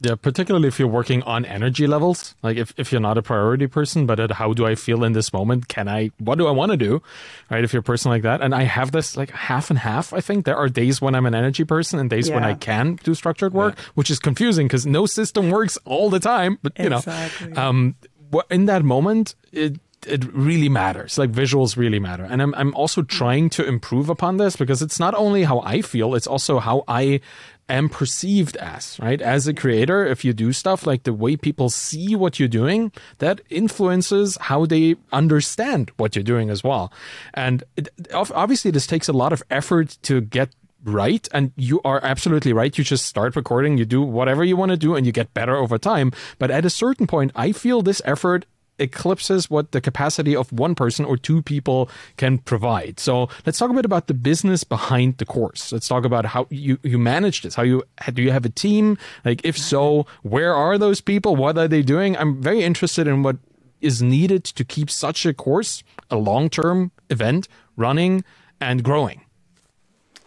[0.02, 2.36] Yeah, particularly if you're working on energy levels.
[2.44, 5.14] Like if, if you're not a priority person, but at how do I feel in
[5.14, 5.70] this moment?
[5.70, 7.02] Can I, what do I want to do?
[7.50, 7.64] Right.
[7.64, 8.42] If you're a person like that.
[8.42, 10.12] And I have this like half and half.
[10.12, 12.96] I think there are days when I'm an energy person and days when I can
[13.04, 16.60] do structured work, which is confusing because no system works all the time.
[16.62, 17.54] But you Exactly.
[17.54, 17.96] know, um,
[18.52, 21.18] in that moment, it, it really matters.
[21.18, 22.26] Like visuals really matter.
[22.26, 25.82] And I'm, I'm also trying to improve upon this because it's not only how I
[25.82, 27.22] feel, it's also how I
[27.70, 29.22] am perceived as, right?
[29.22, 32.92] As a creator, if you do stuff like the way people see what you're doing,
[33.20, 36.92] that influences how they understand what you're doing as well.
[37.34, 40.54] And it, obviously, this takes a lot of effort to get
[40.84, 44.70] right and you are absolutely right you just start recording you do whatever you want
[44.70, 47.82] to do and you get better over time but at a certain point i feel
[47.82, 48.46] this effort
[48.80, 53.00] eclipses what the capacity of one person or two people can provide.
[53.00, 55.72] So let's talk a bit about the business behind the course.
[55.72, 57.56] Let's talk about how you, you manage this.
[57.56, 58.98] How you do you have a team?
[59.24, 61.36] Like if so, where are those people?
[61.36, 62.18] What are they doing?
[62.18, 63.38] I'm very interested in what
[63.82, 68.24] is needed to keep such a course, a long-term event, running
[68.60, 69.22] and growing.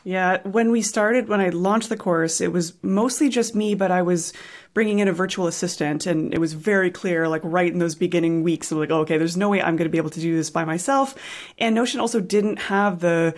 [0.05, 3.90] Yeah, when we started, when I launched the course, it was mostly just me, but
[3.90, 4.32] I was
[4.79, 8.45] bringing in a virtual assistant, and it was very clear, like right in those beginning
[8.45, 10.37] weeks, I'm like, oh, okay, there's no way I'm going to be able to do
[10.37, 11.16] this by myself.
[11.59, 13.35] And Notion also didn't have the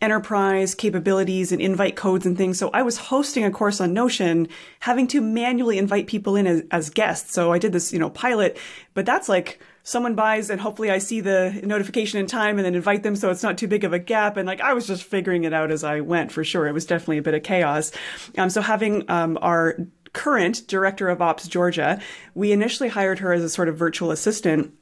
[0.00, 2.60] enterprise capabilities and invite codes and things.
[2.60, 4.46] So I was hosting a course on Notion,
[4.78, 7.34] having to manually invite people in as, as guests.
[7.34, 8.56] So I did this, you know, pilot,
[8.94, 12.76] but that's like someone buys and hopefully I see the notification in time and then
[12.76, 14.36] invite them so it's not too big of a gap.
[14.36, 16.68] And like I was just figuring it out as I went for sure.
[16.68, 17.90] It was definitely a bit of chaos.
[18.38, 19.76] Um, so having um, our
[20.14, 22.00] current director of ops, Georgia,
[22.34, 24.72] we initially hired her as a sort of virtual assistant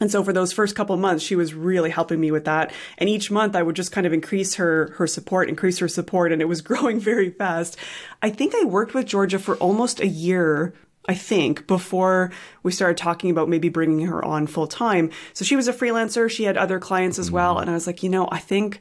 [0.00, 2.72] And so for those first couple months, she was really helping me with that.
[2.98, 6.32] And each month I would just kind of increase her, her support, increase her support.
[6.32, 7.76] And it was growing very fast.
[8.20, 10.74] I think I worked with Georgia for almost a year
[11.06, 12.32] I think, before
[12.62, 15.10] we started talking about maybe bringing her on full time.
[15.34, 16.30] So she was a freelancer.
[16.30, 17.56] She had other clients as well.
[17.56, 17.62] Mm-hmm.
[17.62, 18.80] And I was like, you know, I think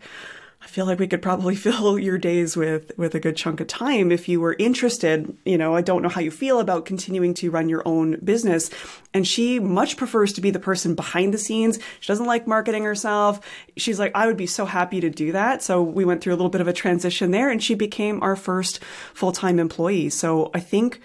[0.64, 3.68] I feel like we could probably fill your days with with a good chunk of
[3.68, 5.36] time if you were interested.
[5.46, 8.70] You know, I don't know how you feel about continuing to run your own business.
[9.14, 11.80] And she much prefers to be the person behind the scenes.
[12.00, 13.42] She doesn't like marketing herself.
[13.78, 15.62] She's like, I would be so happy to do that.
[15.62, 18.36] So we went through a little bit of a transition there and she became our
[18.36, 18.84] first
[19.14, 20.10] full-time employee.
[20.10, 21.02] So I think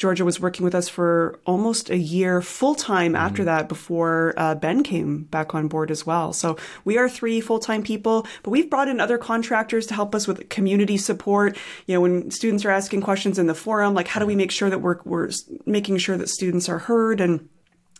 [0.00, 3.22] Georgia was working with us for almost a year full time mm-hmm.
[3.22, 6.32] after that before uh, Ben came back on board as well.
[6.32, 10.14] So we are three full time people, but we've brought in other contractors to help
[10.14, 11.58] us with community support.
[11.86, 14.50] You know, when students are asking questions in the forum, like how do we make
[14.50, 15.30] sure that we're, we're
[15.66, 17.46] making sure that students are heard and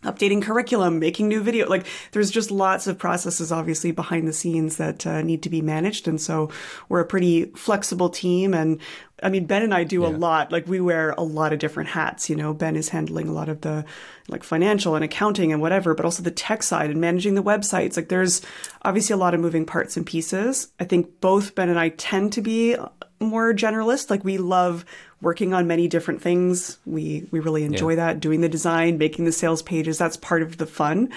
[0.03, 1.68] updating curriculum, making new video.
[1.68, 5.61] Like there's just lots of processes obviously behind the scenes that uh, need to be
[5.61, 6.09] managed.
[6.09, 6.51] And so
[6.88, 8.55] we're a pretty flexible team.
[8.55, 8.80] And
[9.22, 10.09] I mean, Ben and I do yeah.
[10.09, 10.53] a lot.
[10.53, 12.30] Like we wear a lot of different hats.
[12.30, 13.84] You know, Ben is handling a lot of the
[14.28, 17.96] like financial and accounting and whatever, but also the tech side and managing the websites.
[17.96, 18.40] Like there's
[18.82, 20.68] obviously a lot of moving parts and pieces.
[20.80, 22.76] I think both Ben and I tend to be
[23.20, 24.09] more generalist.
[24.09, 24.84] Like we love
[25.23, 26.79] working on many different things.
[26.87, 27.97] We we really enjoy yeah.
[27.97, 29.99] that doing the design, making the sales pages.
[29.99, 31.11] That's part of the fun.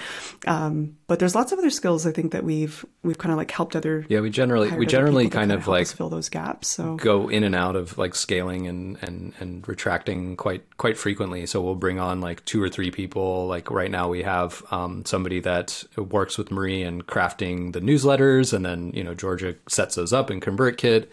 [0.46, 3.50] Um, but there's lots of other skills I think that we've we've kind of like
[3.50, 4.04] helped other.
[4.08, 6.68] Yeah, we generally we generally kind of like fill those gaps.
[6.68, 11.46] So go in and out of like scaling and and and retracting quite quite frequently.
[11.46, 13.46] So we'll bring on like two or three people.
[13.46, 18.52] Like right now we have um, somebody that works with Marie and crafting the newsletters,
[18.52, 21.06] and then you know Georgia sets those up in ConvertKit.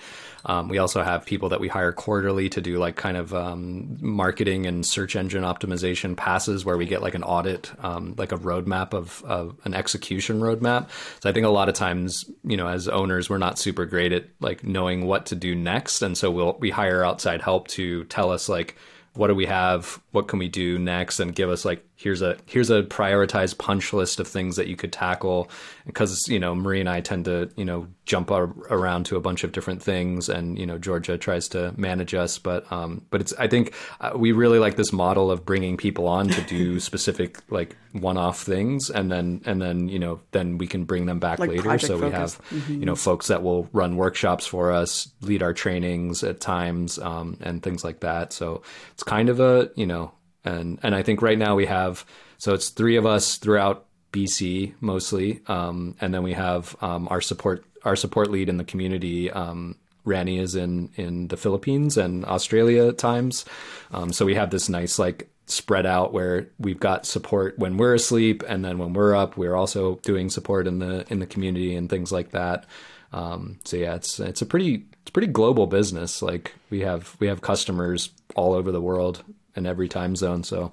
[0.45, 3.97] Um, we also have people that we hire quarterly to do like kind of um,
[4.01, 8.37] marketing and search engine optimization passes where we get like an audit, um, like a
[8.37, 10.89] roadmap of, of, an execution roadmap.
[11.21, 14.11] So I think a lot of times, you know, as owners, we're not super great
[14.11, 16.01] at like knowing what to do next.
[16.01, 18.75] And so we'll, we hire outside help to tell us like,
[19.13, 20.01] what do we have?
[20.11, 21.19] What can we do next?
[21.19, 24.75] And give us like here's a here's a prioritized punch list of things that you
[24.77, 25.49] could tackle.
[25.85, 29.43] Because you know marie and i tend to you know jump around to a bunch
[29.43, 32.37] of different things and you know georgia tries to manage us.
[32.37, 36.07] But um but it's i think uh, we really like this model of bringing people
[36.07, 38.89] on to do specific like one-off things.
[38.89, 41.79] And then and then you know then we can bring them back like later.
[41.79, 42.01] so focus.
[42.01, 42.79] we have mm-hmm.
[42.79, 47.37] you know folks that will run workshops for us lead our trainings at times um,
[47.41, 48.33] and things like that.
[48.33, 48.61] So
[49.01, 50.11] it's kind of a you know
[50.45, 52.05] and and I think right now we have
[52.37, 57.21] so it's three of us throughout BC mostly, um, and then we have um, our
[57.21, 59.31] support our support lead in the community.
[59.31, 63.45] Um, Rani is in in the Philippines and Australia at times,
[63.91, 67.95] um, so we have this nice like spread out where we've got support when we're
[67.95, 71.75] asleep, and then when we're up, we're also doing support in the in the community
[71.75, 72.65] and things like that.
[73.13, 76.21] Um, so yeah, it's it's a pretty pretty global business.
[76.21, 79.23] Like we have we have customers all over the world
[79.55, 80.43] in every time zone.
[80.43, 80.71] So,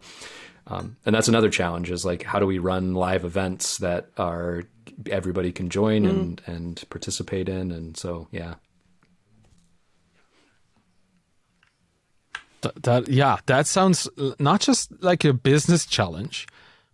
[0.66, 4.64] um, and that's another challenge is like, how do we run live events that are
[5.10, 6.10] everybody can join mm.
[6.10, 7.70] and, and participate in?
[7.72, 8.54] And so, yeah.
[12.60, 14.08] That, that, yeah, that sounds
[14.38, 16.46] not just like a business challenge,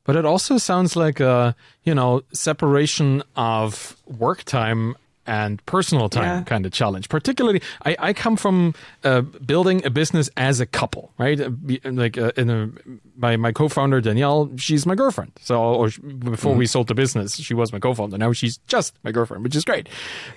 [0.04, 4.94] but it also sounds like a you know separation of work time
[5.26, 6.42] and personal time yeah.
[6.42, 7.08] kind of challenge.
[7.08, 11.40] Particularly, I, I come from uh, building a business as a couple, right?
[11.40, 11.50] Uh,
[11.84, 12.70] like uh, in a,
[13.16, 15.32] my my co-founder Danielle, she's my girlfriend.
[15.40, 16.58] So or before mm-hmm.
[16.58, 18.18] we sold the business, she was my co-founder.
[18.18, 19.88] Now she's just my girlfriend, which is great.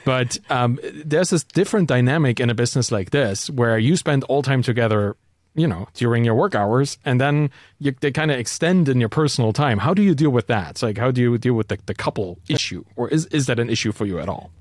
[0.05, 4.41] But um, there's this different dynamic in a business like this where you spend all
[4.41, 5.15] time together
[5.57, 9.09] you know during your work hours and then you, they kind of extend in your
[9.09, 11.67] personal time how do you deal with that it's like how do you deal with
[11.67, 14.51] the, the couple issue or is, is that an issue for you at all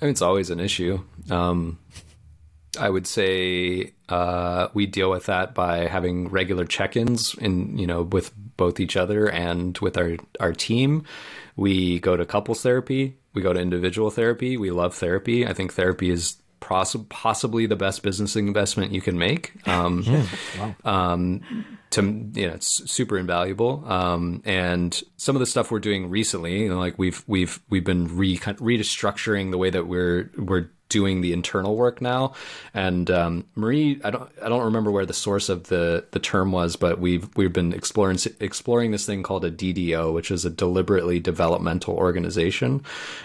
[0.00, 1.02] I mean, it's always an issue.
[1.30, 1.78] Um,
[2.78, 8.02] I would say uh, we deal with that by having regular check-ins in you know
[8.02, 11.04] with both each other and with our our team.
[11.56, 13.16] We go to couples therapy.
[13.32, 14.56] We go to individual therapy.
[14.56, 15.46] We love therapy.
[15.46, 16.36] I think therapy is
[16.66, 19.52] poss- possibly the best business investment you can make.
[19.68, 20.26] Um, yeah,
[20.58, 20.74] wow.
[20.84, 22.02] um, to
[22.34, 26.68] you know it's super invaluable um, and some of the stuff we're doing recently you
[26.68, 31.32] know like we've we've we've been re restructuring the way that we're we're doing the
[31.32, 32.34] internal work now.
[32.72, 36.52] And um, Marie, I don't I don't remember where the source of the the term
[36.52, 40.50] was, but we've we've been exploring exploring this thing called a DDO, which is a
[40.50, 42.82] deliberately developmental organization.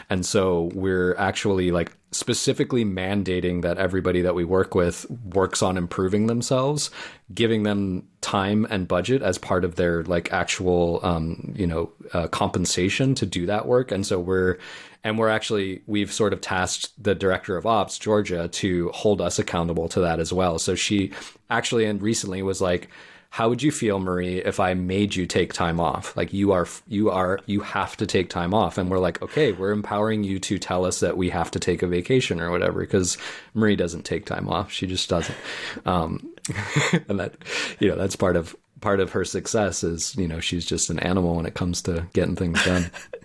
[0.10, 5.78] And so we're actually like specifically mandating that everybody that we work with works on
[5.78, 6.92] improving themselves,
[7.34, 12.28] giving them time and budget as part of their like actual um, you know uh,
[12.28, 14.58] compensation to do that work and so we're
[15.04, 19.40] and we're actually we've sort of tasked the director of ops georgia to hold us
[19.40, 20.60] accountable to that as well.
[20.60, 21.12] So she
[21.50, 22.90] actually and recently was like
[23.30, 26.16] how would you feel marie if i made you take time off?
[26.18, 28.78] Like you are you are you have to take time off.
[28.78, 31.82] And we're like okay we're empowering you to tell us that we have to take
[31.82, 33.18] a vacation or whatever because
[33.54, 34.72] marie doesn't take time off.
[34.72, 35.38] She just doesn't.
[35.86, 36.30] Um,
[37.10, 37.36] and that
[37.80, 41.00] you know that's part of part of her success is you know she's just an
[41.00, 42.92] animal when it comes to getting things done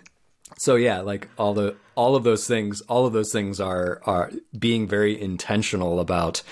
[0.56, 4.30] so yeah like all the all of those things all of those things are are
[4.58, 6.42] being very intentional about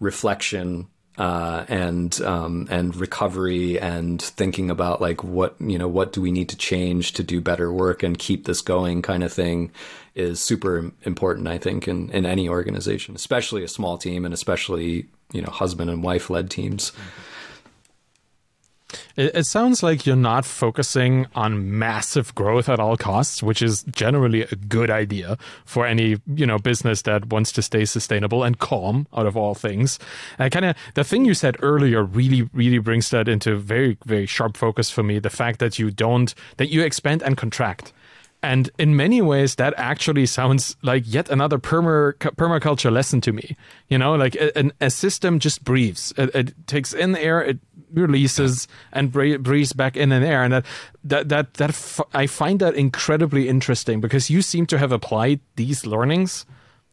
[0.00, 6.20] reflection uh, and um, and recovery and thinking about like what you know what do
[6.20, 9.70] we need to change to do better work and keep this going kind of thing
[10.16, 15.06] is super important I think in in any organization especially a small team and especially
[15.32, 16.92] you know husband and wife led teams.
[19.16, 23.84] It, it, sounds like you're not focusing on massive growth at all costs, which is
[23.84, 28.58] generally a good idea for any you know business that wants to stay sustainable and
[28.58, 29.98] calm out of all things.
[30.38, 33.96] Uh, and kind of the thing you said earlier really really brings that into very
[34.04, 35.18] very sharp focus for me.
[35.18, 37.92] The fact that you don't that you expand and contract
[38.44, 43.56] and in many ways, that actually sounds like yet another perma- permaculture lesson to me.
[43.88, 46.12] You know, like a, a system just breathes.
[46.18, 47.58] It, it, takes in air, it
[47.90, 50.44] releases, and breathes back in and air.
[50.44, 50.64] And that
[51.04, 55.40] that that, that f- I find that incredibly interesting because you seem to have applied
[55.56, 56.44] these learnings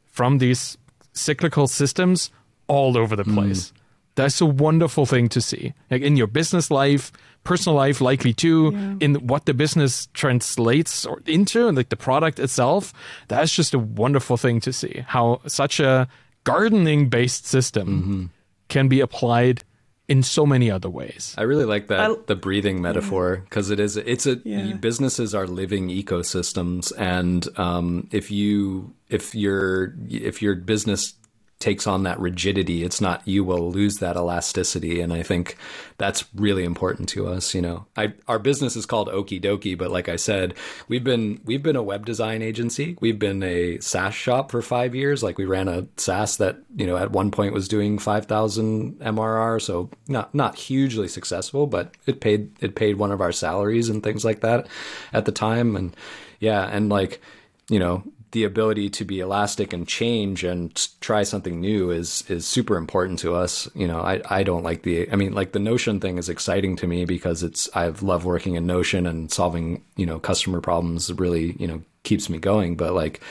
[0.08, 0.78] from these
[1.12, 2.32] cyclical systems
[2.68, 3.34] all over the mm.
[3.34, 3.72] place.
[3.72, 3.81] Mm.
[4.16, 7.12] That's a wonderful thing to see, like in your business life,
[7.44, 8.96] personal life likely too yeah.
[9.00, 12.94] in what the business translates or into and like the product itself
[13.28, 16.08] that's just a wonderful thing to see how such a
[16.44, 18.26] gardening based system mm-hmm.
[18.70, 19.64] can be applied
[20.08, 21.34] in so many other ways.
[21.38, 24.74] I really like that I, the breathing metaphor because it is it's a yeah.
[24.74, 31.14] businesses are living ecosystems and um, if you if your if your business
[31.62, 32.84] takes on that rigidity.
[32.84, 35.58] It's not you will lose that elasticity, and I think
[35.98, 37.54] that's really important to us.
[37.54, 40.56] You know, I, our business is called Okie Dokie, but like I said,
[40.88, 42.98] we've been we've been a web design agency.
[43.00, 45.24] We've been a SaaS shop for five years.
[45.24, 49.00] Like we ran a SaaS that you know at one point was doing five thousand
[49.00, 53.90] MRR, so not not hugely successful, but it paid it paid one of our salaries
[53.90, 54.68] and things like that
[55.14, 55.96] at the time, and
[56.40, 57.22] yeah, and like
[57.70, 62.48] you know the ability to be elastic and change and try something new is is
[62.48, 63.70] super important to us.
[63.76, 66.76] You know, I I don't like the I mean like the Notion thing is exciting
[66.78, 71.12] to me because it's I've loved working in Notion and solving, you know, customer problems
[71.14, 73.22] really, you know, keeps me going, but like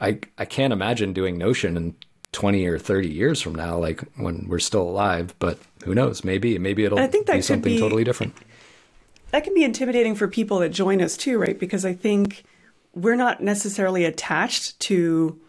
[0.00, 1.94] I I can't imagine doing Notion in
[2.32, 6.58] 20 or 30 years from now like when we're still alive, but who knows, maybe
[6.58, 8.34] maybe it'll I think that be something be, totally different.
[9.30, 11.58] That can be intimidating for people that join us too, right?
[11.58, 12.44] Because I think
[12.94, 15.40] we're not necessarily attached to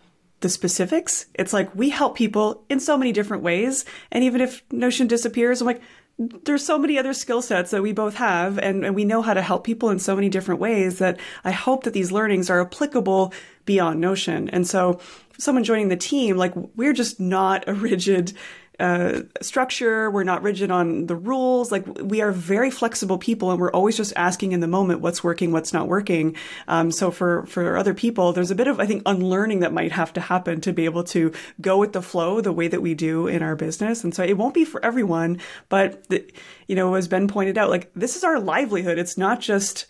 [0.41, 1.25] the specifics.
[1.33, 3.85] It's like we help people in so many different ways.
[4.11, 5.81] And even if Notion disappears, I'm like,
[6.17, 9.33] there's so many other skill sets that we both have and, and we know how
[9.33, 12.61] to help people in so many different ways that I hope that these learnings are
[12.61, 13.33] applicable
[13.65, 14.49] beyond Notion.
[14.49, 14.99] And so
[15.37, 18.33] someone joining the team, like we're just not a rigid
[18.79, 20.09] uh, structure.
[20.11, 21.71] We're not rigid on the rules.
[21.71, 25.23] Like we are very flexible people, and we're always just asking in the moment what's
[25.23, 26.35] working, what's not working.
[26.67, 29.91] Um, so for for other people, there's a bit of I think unlearning that might
[29.91, 32.93] have to happen to be able to go with the flow the way that we
[32.93, 34.03] do in our business.
[34.03, 36.25] And so it won't be for everyone, but the,
[36.67, 38.97] you know, as Ben pointed out, like this is our livelihood.
[38.97, 39.85] It's not just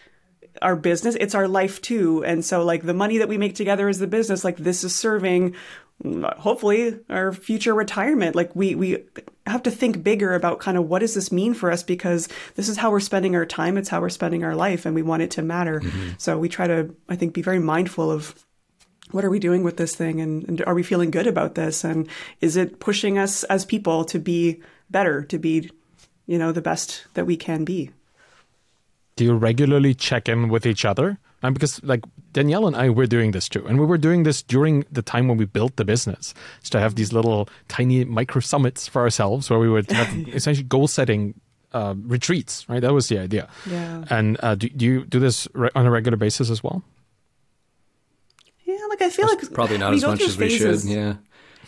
[0.62, 3.90] our business it's our life too and so like the money that we make together
[3.90, 5.54] is the business like this is serving
[6.04, 8.36] hopefully our future retirement.
[8.36, 9.04] Like we we
[9.48, 12.68] have to think bigger about kind of what does this mean for us because this
[12.68, 15.22] is how we're spending our time it's how we're spending our life and we want
[15.22, 15.80] it to matter.
[15.80, 16.10] Mm-hmm.
[16.18, 18.34] so we try to i think be very mindful of
[19.12, 21.84] what are we doing with this thing and, and are we feeling good about this?
[21.84, 22.10] And
[22.42, 25.70] is it pushing us as people to be better to be
[26.28, 27.92] you know the best that we can be?
[29.16, 31.20] Do you regularly check in with each other?
[31.42, 32.04] And because like
[32.36, 33.66] Danielle and I were doing this too.
[33.66, 36.34] And we were doing this during the time when we built the business.
[36.62, 40.68] Is to have these little tiny micro summits for ourselves where we would have essentially
[40.68, 41.40] goal setting
[41.72, 42.82] uh, retreats, right?
[42.82, 43.48] That was the idea.
[43.66, 44.04] Yeah.
[44.10, 46.84] And uh, do, do you do this re- on a regular basis as well?
[48.66, 50.84] Yeah, like I feel That's like probably not as much as we should.
[50.84, 51.16] Yeah.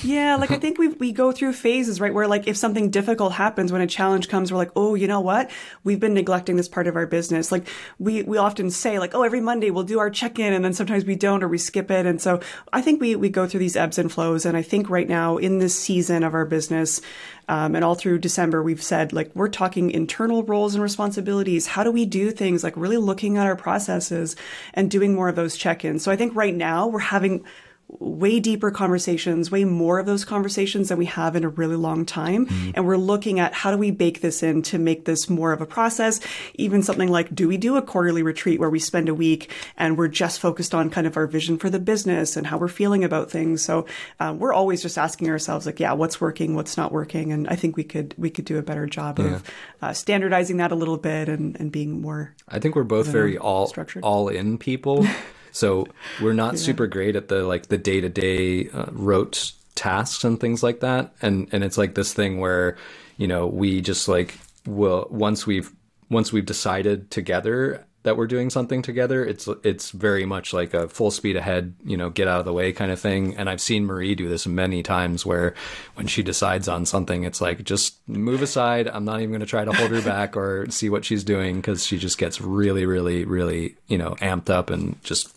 [0.02, 2.14] Yeah, like I think we we go through phases, right?
[2.14, 5.22] Where like if something difficult happens, when a challenge comes, we're like, oh, you know
[5.22, 5.50] what?
[5.84, 7.52] We've been neglecting this part of our business.
[7.52, 7.68] Like
[8.00, 10.74] we we often say, like, oh, every Monday we'll do our check in, and then
[10.74, 12.06] sometimes we don't or we skip it.
[12.06, 12.42] And so
[12.72, 14.46] I think we we go through these ebbs and flows.
[14.46, 17.02] And I think right now in this season of our business,
[17.50, 21.68] um, and all through December, we've said like we're talking internal roles and responsibilities.
[21.68, 22.64] How do we do things?
[22.64, 24.36] Like really looking at our processes
[24.74, 26.04] and doing more of those check ins.
[26.04, 27.46] So I think right now we're having
[27.90, 32.06] way deeper conversations, way more of those conversations than we have in a really long
[32.06, 32.46] time.
[32.46, 32.72] Mm-hmm.
[32.76, 35.62] And we're looking at how do we bake this in to make this more of
[35.62, 36.20] a process?
[36.56, 39.98] Even something like, do we do a quarterly retreat where we spend a week and
[39.98, 43.06] we're just focused on kind of our vision for the business and how we're feeling
[43.06, 43.64] about things?
[43.64, 43.86] So
[44.20, 47.56] uh, we're always just asking ourselves, like, yeah, what's working, what's not working, and I
[47.56, 49.26] think we could we could do a better job yeah.
[49.26, 52.36] of uh, standardizing that a little bit and, and being more.
[52.50, 54.04] I think we're both very all structured.
[54.04, 55.06] all in people.
[55.52, 55.88] So
[56.22, 56.60] we're not yeah.
[56.60, 61.14] super great at the like the day to day rote tasks and things like that.
[61.22, 62.78] And and it's like this thing where
[63.18, 65.72] you know we just like will once we've
[66.10, 70.88] once we've decided together that we're doing something together, it's it's very much like a
[70.88, 73.36] full speed ahead, you know, get out of the way kind of thing.
[73.36, 75.56] And I've seen Marie do this many times where
[75.96, 78.88] when she decides on something, it's like just move aside.
[78.88, 81.58] I'm not even going to try to hold her back or see what she's doing
[81.58, 85.37] because she just gets really, really, really, you know, amped up and just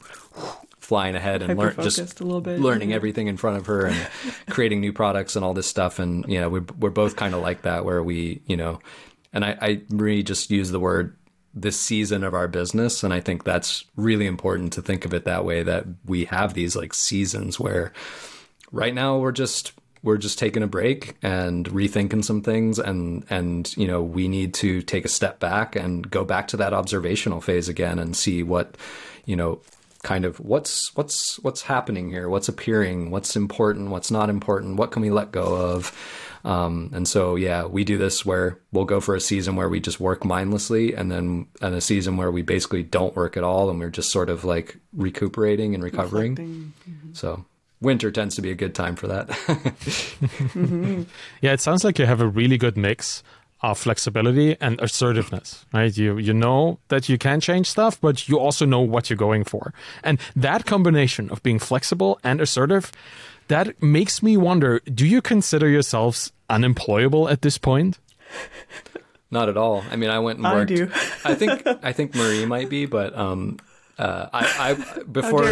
[0.90, 4.08] flying ahead and learn just learning everything in front of her and
[4.50, 5.98] creating new products and all this stuff.
[5.98, 8.80] And you know we're, we're both kind of like that where we you know
[9.32, 11.16] and I, I really just use the word
[11.54, 13.04] this season of our business.
[13.04, 16.54] And i think that's really important to think of it that way that we have
[16.54, 17.92] these like seasons where
[18.72, 19.72] right now we're just
[20.02, 22.78] we're just taking a break and rethinking some things.
[22.78, 26.56] And and you know we need to take a step back and go back to
[26.56, 28.76] that observational phase again and see what
[29.24, 29.60] you know
[30.02, 32.28] kind of what's what's what's happening here?
[32.28, 33.10] What's appearing?
[33.10, 33.90] What's important?
[33.90, 34.76] What's not important?
[34.76, 35.94] What can we let go of?
[36.42, 39.78] Um, and so yeah we do this where we'll go for a season where we
[39.78, 43.68] just work mindlessly and then and a season where we basically don't work at all
[43.68, 46.36] and we're just sort of like recuperating and recovering.
[46.36, 47.12] Mm-hmm.
[47.12, 47.44] so
[47.82, 49.28] winter tends to be a good time for that.
[49.28, 51.02] Mm-hmm.
[51.42, 53.22] yeah it sounds like you have a really good mix
[53.62, 55.96] of flexibility and assertiveness, right?
[55.96, 59.44] You you know that you can change stuff, but you also know what you're going
[59.44, 59.72] for.
[60.02, 62.90] And that combination of being flexible and assertive,
[63.48, 67.98] that makes me wonder, do you consider yourselves unemployable at this point?
[69.30, 69.84] Not at all.
[69.90, 70.72] I mean, I went and worked.
[70.72, 70.90] I do.
[71.24, 73.58] I think I think Marie might be, but um,
[73.98, 75.44] uh, I, I, before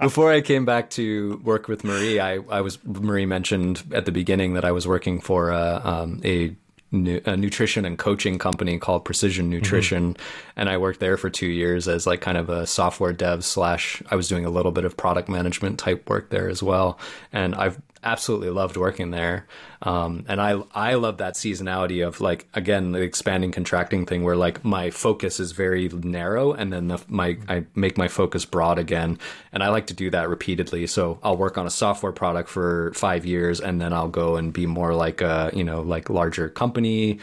[0.00, 4.12] before I came back to work with Marie, I, I was Marie mentioned at the
[4.12, 6.56] beginning that I was working for a, um, a
[6.90, 10.50] a nutrition and coaching company called Precision Nutrition, mm-hmm.
[10.56, 14.02] and I worked there for two years as like kind of a software dev slash.
[14.10, 16.98] I was doing a little bit of product management type work there as well,
[17.32, 19.46] and I've absolutely loved working there.
[19.80, 24.36] Um, and I I love that seasonality of like again the expanding contracting thing where
[24.36, 28.78] like my focus is very narrow and then the, my I make my focus broad
[28.78, 29.18] again.
[29.52, 30.86] And I like to do that repeatedly.
[30.88, 34.52] So I'll work on a software product for 5 years and then I'll go and
[34.52, 37.20] be more like a you know like larger company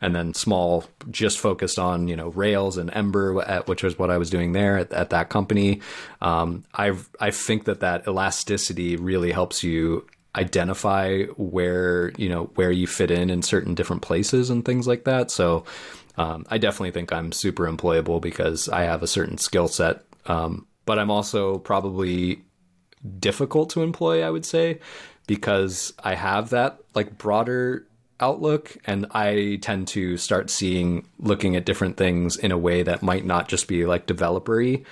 [0.00, 3.34] and then small just focused on you know rails and ember
[3.66, 5.80] which was what i was doing there at, at that company.
[6.20, 10.06] Um, i i think that that elasticity really helps you
[10.36, 15.04] identify where you know where you fit in in certain different places and things like
[15.04, 15.30] that.
[15.30, 15.64] So
[16.16, 20.66] um, I definitely think I'm super employable because I have a certain skill set, um,
[20.84, 22.42] but I'm also probably
[23.18, 24.22] difficult to employ.
[24.22, 24.80] I would say
[25.26, 27.86] because I have that like broader
[28.20, 33.02] outlook and I tend to start seeing looking at different things in a way that
[33.02, 34.84] might not just be like developery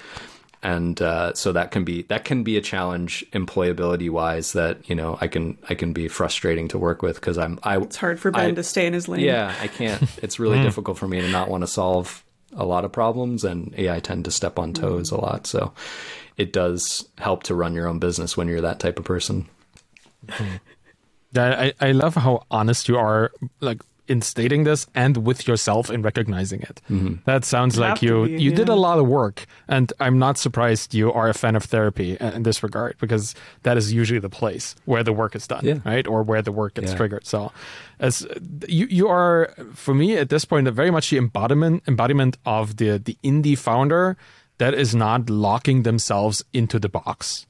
[0.64, 4.96] and uh, so that can be that can be a challenge employability wise that you
[4.96, 8.18] know I can I can be frustrating to work with because I'm I it's hard
[8.18, 9.20] for Ben I, to stay in his lane.
[9.20, 10.02] Yeah, I can't.
[10.22, 10.64] It's really hmm.
[10.64, 12.24] difficult for me to not want to solve
[12.56, 15.18] a lot of problems, and yeah, I tend to step on toes mm.
[15.18, 15.46] a lot.
[15.46, 15.74] So
[16.38, 19.46] it does help to run your own business when you're that type of person.
[21.36, 23.32] Yeah, I, I love how honest you are.
[23.58, 26.80] Like in stating this and with yourself in recognizing it.
[26.90, 27.14] Mm-hmm.
[27.24, 28.57] That sounds you like you be, you yeah.
[28.57, 32.16] did a lot of work, and I'm not surprised you are a fan of therapy
[32.20, 35.78] in this regard because that is usually the place where the work is done, yeah.
[35.84, 36.96] right, or where the work gets yeah.
[36.96, 37.26] triggered.
[37.26, 37.52] So,
[37.98, 38.26] as
[38.68, 42.98] you you are for me at this point very much the embodiment embodiment of the
[42.98, 44.16] the indie founder
[44.59, 47.46] that is not locking themselves into the box,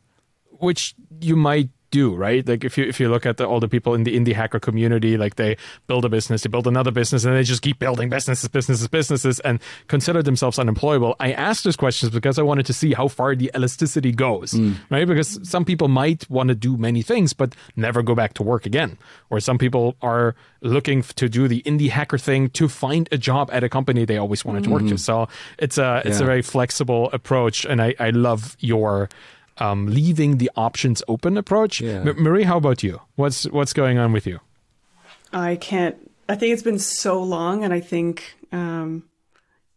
[0.50, 2.47] which you might do, right?
[2.47, 4.59] Like if you if you look at the, all the people in the indie hacker
[4.59, 8.09] community, like they build a business, they build another business, and they just keep building
[8.11, 11.14] businesses, businesses, businesses, and consider themselves unemployable.
[11.20, 14.74] I asked those questions because I wanted to see how far the elasticity goes, mm.
[14.90, 15.07] right?
[15.07, 18.66] Because some people might want to do many things, but never go back to work
[18.66, 18.99] again,
[19.30, 23.51] or some people are looking to do the indie hacker thing to find a job
[23.53, 24.72] at a company they always wanted mm-hmm.
[24.72, 24.99] to work to.
[24.99, 24.99] Mm.
[24.99, 25.28] So
[25.59, 26.24] it's a it's yeah.
[26.24, 29.09] a very flexible approach, and I I love your
[29.59, 31.80] um, leaving the options open approach.
[31.80, 32.05] Yeah.
[32.07, 33.00] M- Marie, how about you?
[33.16, 34.40] What's what's going on with you?
[35.32, 35.96] I can't.
[36.28, 39.05] I think it's been so long, and I think um,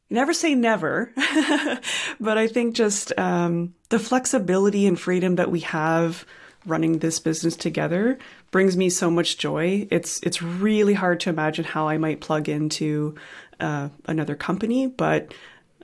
[0.10, 1.12] never say never,
[2.20, 6.26] but I think just um, the flexibility and freedom that we have
[6.66, 8.18] running this business together
[8.52, 9.88] brings me so much joy.
[9.90, 13.16] It's it's really hard to imagine how I might plug into
[13.60, 15.34] uh, another company, but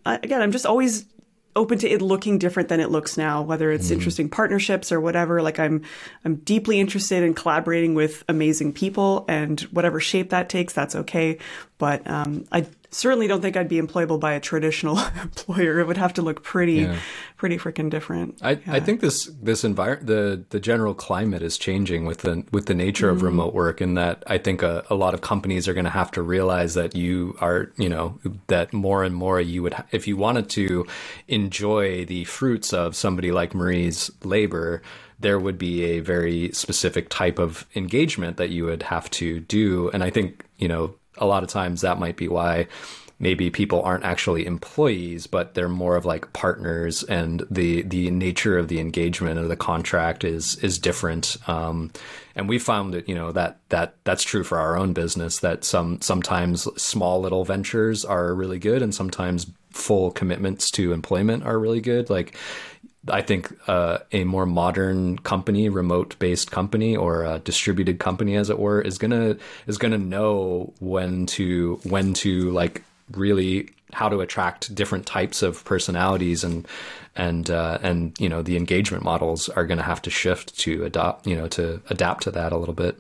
[0.06, 1.06] uh, again, I'm just always
[1.56, 5.00] open to it looking different than it looks now whether it's mm interesting partnerships or
[5.00, 5.42] whatever.
[5.42, 5.84] Like i'm
[6.26, 11.38] i'm deeply interested in collaborating with amazing people and whatever shape that takes that's okay.
[11.78, 15.80] But um, i certainly don't think I'd be employable by a traditional employer.
[15.80, 17.00] It would have to look pretty, yeah.
[17.38, 18.38] pretty freaking different.
[18.42, 18.60] I, yeah.
[18.68, 22.74] I think this this environment, the the general climate is changing with the with the
[22.74, 23.18] nature mm-hmm.
[23.18, 25.92] of remote work, and that I think a, a lot of companies are going to
[25.92, 30.08] have to realize that you are, you know, that more and more you would, if
[30.08, 30.86] you wanted to
[31.28, 34.82] enjoy the fruits of somebody like Marie's labor
[35.20, 39.90] there would be a very specific type of engagement that you would have to do.
[39.92, 42.68] And I think, you know, a lot of times that might be why
[43.20, 48.58] maybe people aren't actually employees, but they're more of like partners, and the the nature
[48.58, 51.38] of the engagement or the contract is is different.
[51.48, 51.92] Um,
[52.36, 55.40] and we found that you know that that that's true for our own business.
[55.40, 61.44] That some sometimes small little ventures are really good, and sometimes full commitments to employment
[61.44, 62.10] are really good.
[62.10, 62.36] Like
[63.08, 68.50] I think uh, a more modern company, remote based company or a distributed company, as
[68.50, 69.38] it were, is gonna
[69.68, 75.64] is gonna know when to when to like really how to attract different types of
[75.66, 76.68] personalities and
[77.16, 80.84] and uh, and you know the engagement models are going to have to shift to
[80.84, 83.00] adopt you know to adapt to that a little bit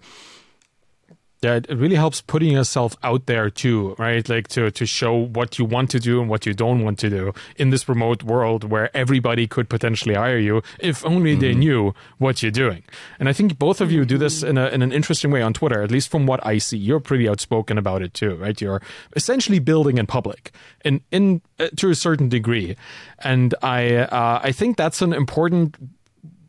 [1.44, 4.28] it really helps putting yourself out there too, right?
[4.28, 7.10] Like to to show what you want to do and what you don't want to
[7.10, 11.42] do in this remote world where everybody could potentially hire you if only mm-hmm.
[11.42, 12.84] they knew what you're doing.
[13.20, 15.54] And I think both of you do this in, a, in an interesting way on
[15.54, 16.78] Twitter, at least from what I see.
[16.78, 18.60] You're pretty outspoken about it too, right?
[18.60, 18.82] You're
[19.16, 20.52] essentially building in public,
[20.84, 22.76] in in uh, to a certain degree,
[23.20, 25.78] and I uh, I think that's an important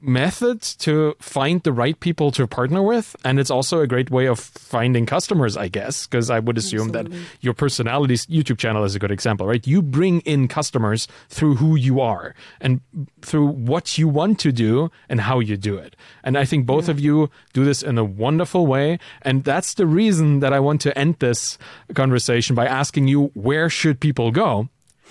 [0.04, 4.26] methods to find the right people to partner with and it's also a great way
[4.26, 7.18] of finding customers i guess because i would assume Absolutely.
[7.18, 11.54] that your personality's youtube channel is a good example right you bring in customers through
[11.56, 12.80] who you are and
[13.22, 16.86] through what you want to do and how you do it and i think both
[16.86, 16.92] yeah.
[16.92, 20.80] of you do this in a wonderful way and that's the reason that i want
[20.80, 21.56] to end this
[21.94, 24.68] conversation by asking you where should people go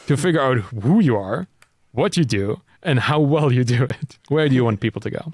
[0.07, 1.47] to figure out who you are
[1.91, 4.17] what you do and how well you do it.
[4.27, 5.34] Where do you want people to go?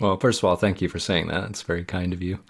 [0.00, 1.48] Well, first of all, thank you for saying that.
[1.50, 2.40] It's very kind of you.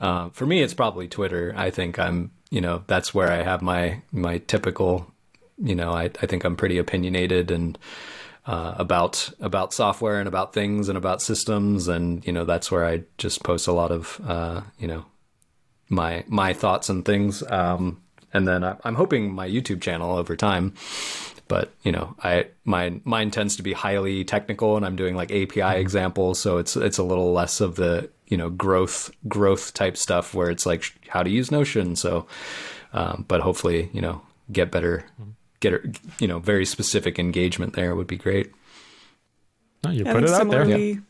[0.00, 1.52] Uh, for me, it's probably Twitter.
[1.56, 5.10] I think I'm, you know, that's where I have my my typical,
[5.58, 7.78] you know, I, I think I'm pretty opinionated and
[8.46, 12.84] uh, about about software and about things and about systems, and you know, that's where
[12.84, 15.04] I just post a lot of, uh, you know,
[15.88, 17.42] my my thoughts and things.
[17.50, 18.02] Um,
[18.32, 20.74] and then I'm hoping my YouTube channel over time
[21.50, 25.32] but you know i my mine tends to be highly technical and i'm doing like
[25.32, 25.80] api mm-hmm.
[25.80, 30.32] examples so it's it's a little less of the you know growth growth type stuff
[30.32, 32.24] where it's like how to use notion so
[32.92, 34.22] um, but hopefully you know
[34.52, 35.30] get better mm-hmm.
[35.58, 35.72] get
[36.20, 38.52] you know very specific engagement there would be great
[39.84, 41.00] no, you put it out there yeah.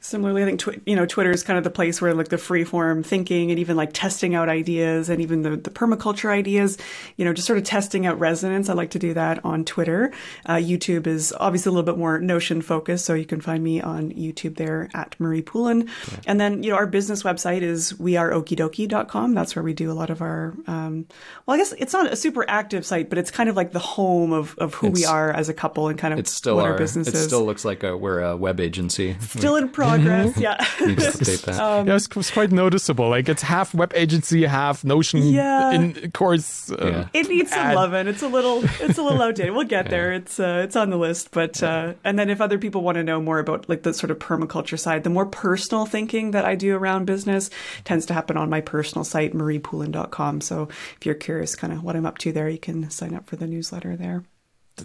[0.00, 2.38] Similarly, I think tw- you know Twitter is kind of the place where like the
[2.38, 6.78] free form thinking and even like testing out ideas and even the the permaculture ideas,
[7.16, 8.68] you know, just sort of testing out resonance.
[8.68, 10.12] I like to do that on Twitter.
[10.46, 13.80] Uh, YouTube is obviously a little bit more Notion focused, so you can find me
[13.80, 15.88] on YouTube there at Marie Poulin.
[15.88, 16.18] Yeah.
[16.28, 19.34] And then you know our business website is weareokidoki.com.
[19.34, 20.54] That's where we do a lot of our.
[20.68, 21.06] Um,
[21.44, 23.80] well, I guess it's not a super active site, but it's kind of like the
[23.80, 26.54] home of, of who it's, we are as a couple and kind of it's still
[26.54, 27.24] what our, our business it is.
[27.24, 29.16] still looks like a, we're a web agency.
[29.20, 30.32] Still in progress progress.
[30.32, 30.40] Mm-hmm.
[30.40, 31.60] Yeah.
[31.60, 33.08] um, yeah, it's, it's, quite noticeable.
[33.08, 35.72] Like it's half web agency, half Notion yeah.
[35.72, 36.70] in course.
[36.70, 37.08] Uh, yeah.
[37.20, 38.06] It needs some loving.
[38.06, 39.54] It's a little it's a little outdated.
[39.54, 39.90] We'll get yeah.
[39.90, 40.12] there.
[40.12, 41.30] It's uh, it's on the list.
[41.30, 44.10] But uh, and then if other people want to know more about like the sort
[44.10, 47.50] of permaculture side, the more personal thinking that I do around business
[47.84, 50.40] tends to happen on my personal site, mariepoulin.com.
[50.40, 53.26] So if you're curious kind of what I'm up to there, you can sign up
[53.26, 54.24] for the newsletter there.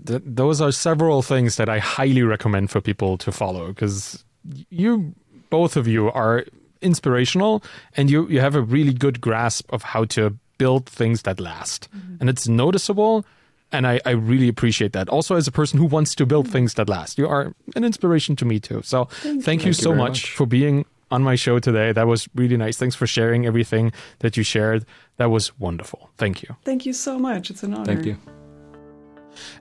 [0.05, 4.23] th- those are several things that I highly recommend for people to follow because
[4.69, 5.13] you,
[5.49, 6.45] both of you, are
[6.81, 7.63] inspirational
[7.95, 11.89] and you, you have a really good grasp of how to build things that last.
[11.95, 12.15] Mm-hmm.
[12.19, 13.25] And it's noticeable.
[13.71, 15.09] And I, I really appreciate that.
[15.09, 18.35] Also, as a person who wants to build things that last, you are an inspiration
[18.35, 18.81] to me too.
[18.83, 19.67] So, thank, thank you.
[19.67, 21.91] you, so much, much for being on my show today.
[21.91, 22.77] That was really nice.
[22.77, 24.85] Thanks for sharing everything that you shared.
[25.17, 26.11] That was wonderful.
[26.17, 26.55] Thank you.
[26.63, 27.49] Thank you so much.
[27.49, 27.85] It's an honor.
[27.85, 28.17] Thank you.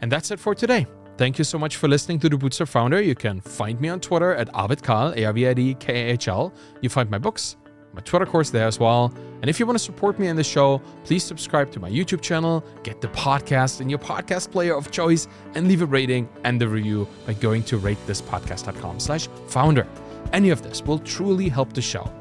[0.03, 0.87] And that's it for today.
[1.23, 3.01] Thank you so much for listening to the Bootstrapped Founder.
[3.01, 6.53] You can find me on Twitter at ArvidKahl, A-R-V-I-D-K-A-H-L.
[6.81, 7.55] You find my books,
[7.93, 9.15] my Twitter course there as well.
[9.41, 12.23] And if you want to support me in the show, please subscribe to my YouTube
[12.23, 16.61] channel, get the podcast in your podcast player of choice, and leave a rating and
[16.61, 19.87] a review by going to ratethispodcast.com slash founder.
[20.33, 22.13] Any of this will truly help the show.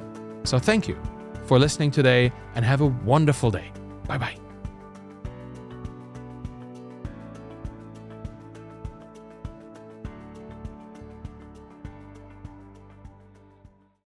[0.44, 0.96] So thank you
[1.48, 3.72] for listening today and have a wonderful day.
[4.08, 4.51] Bye bye.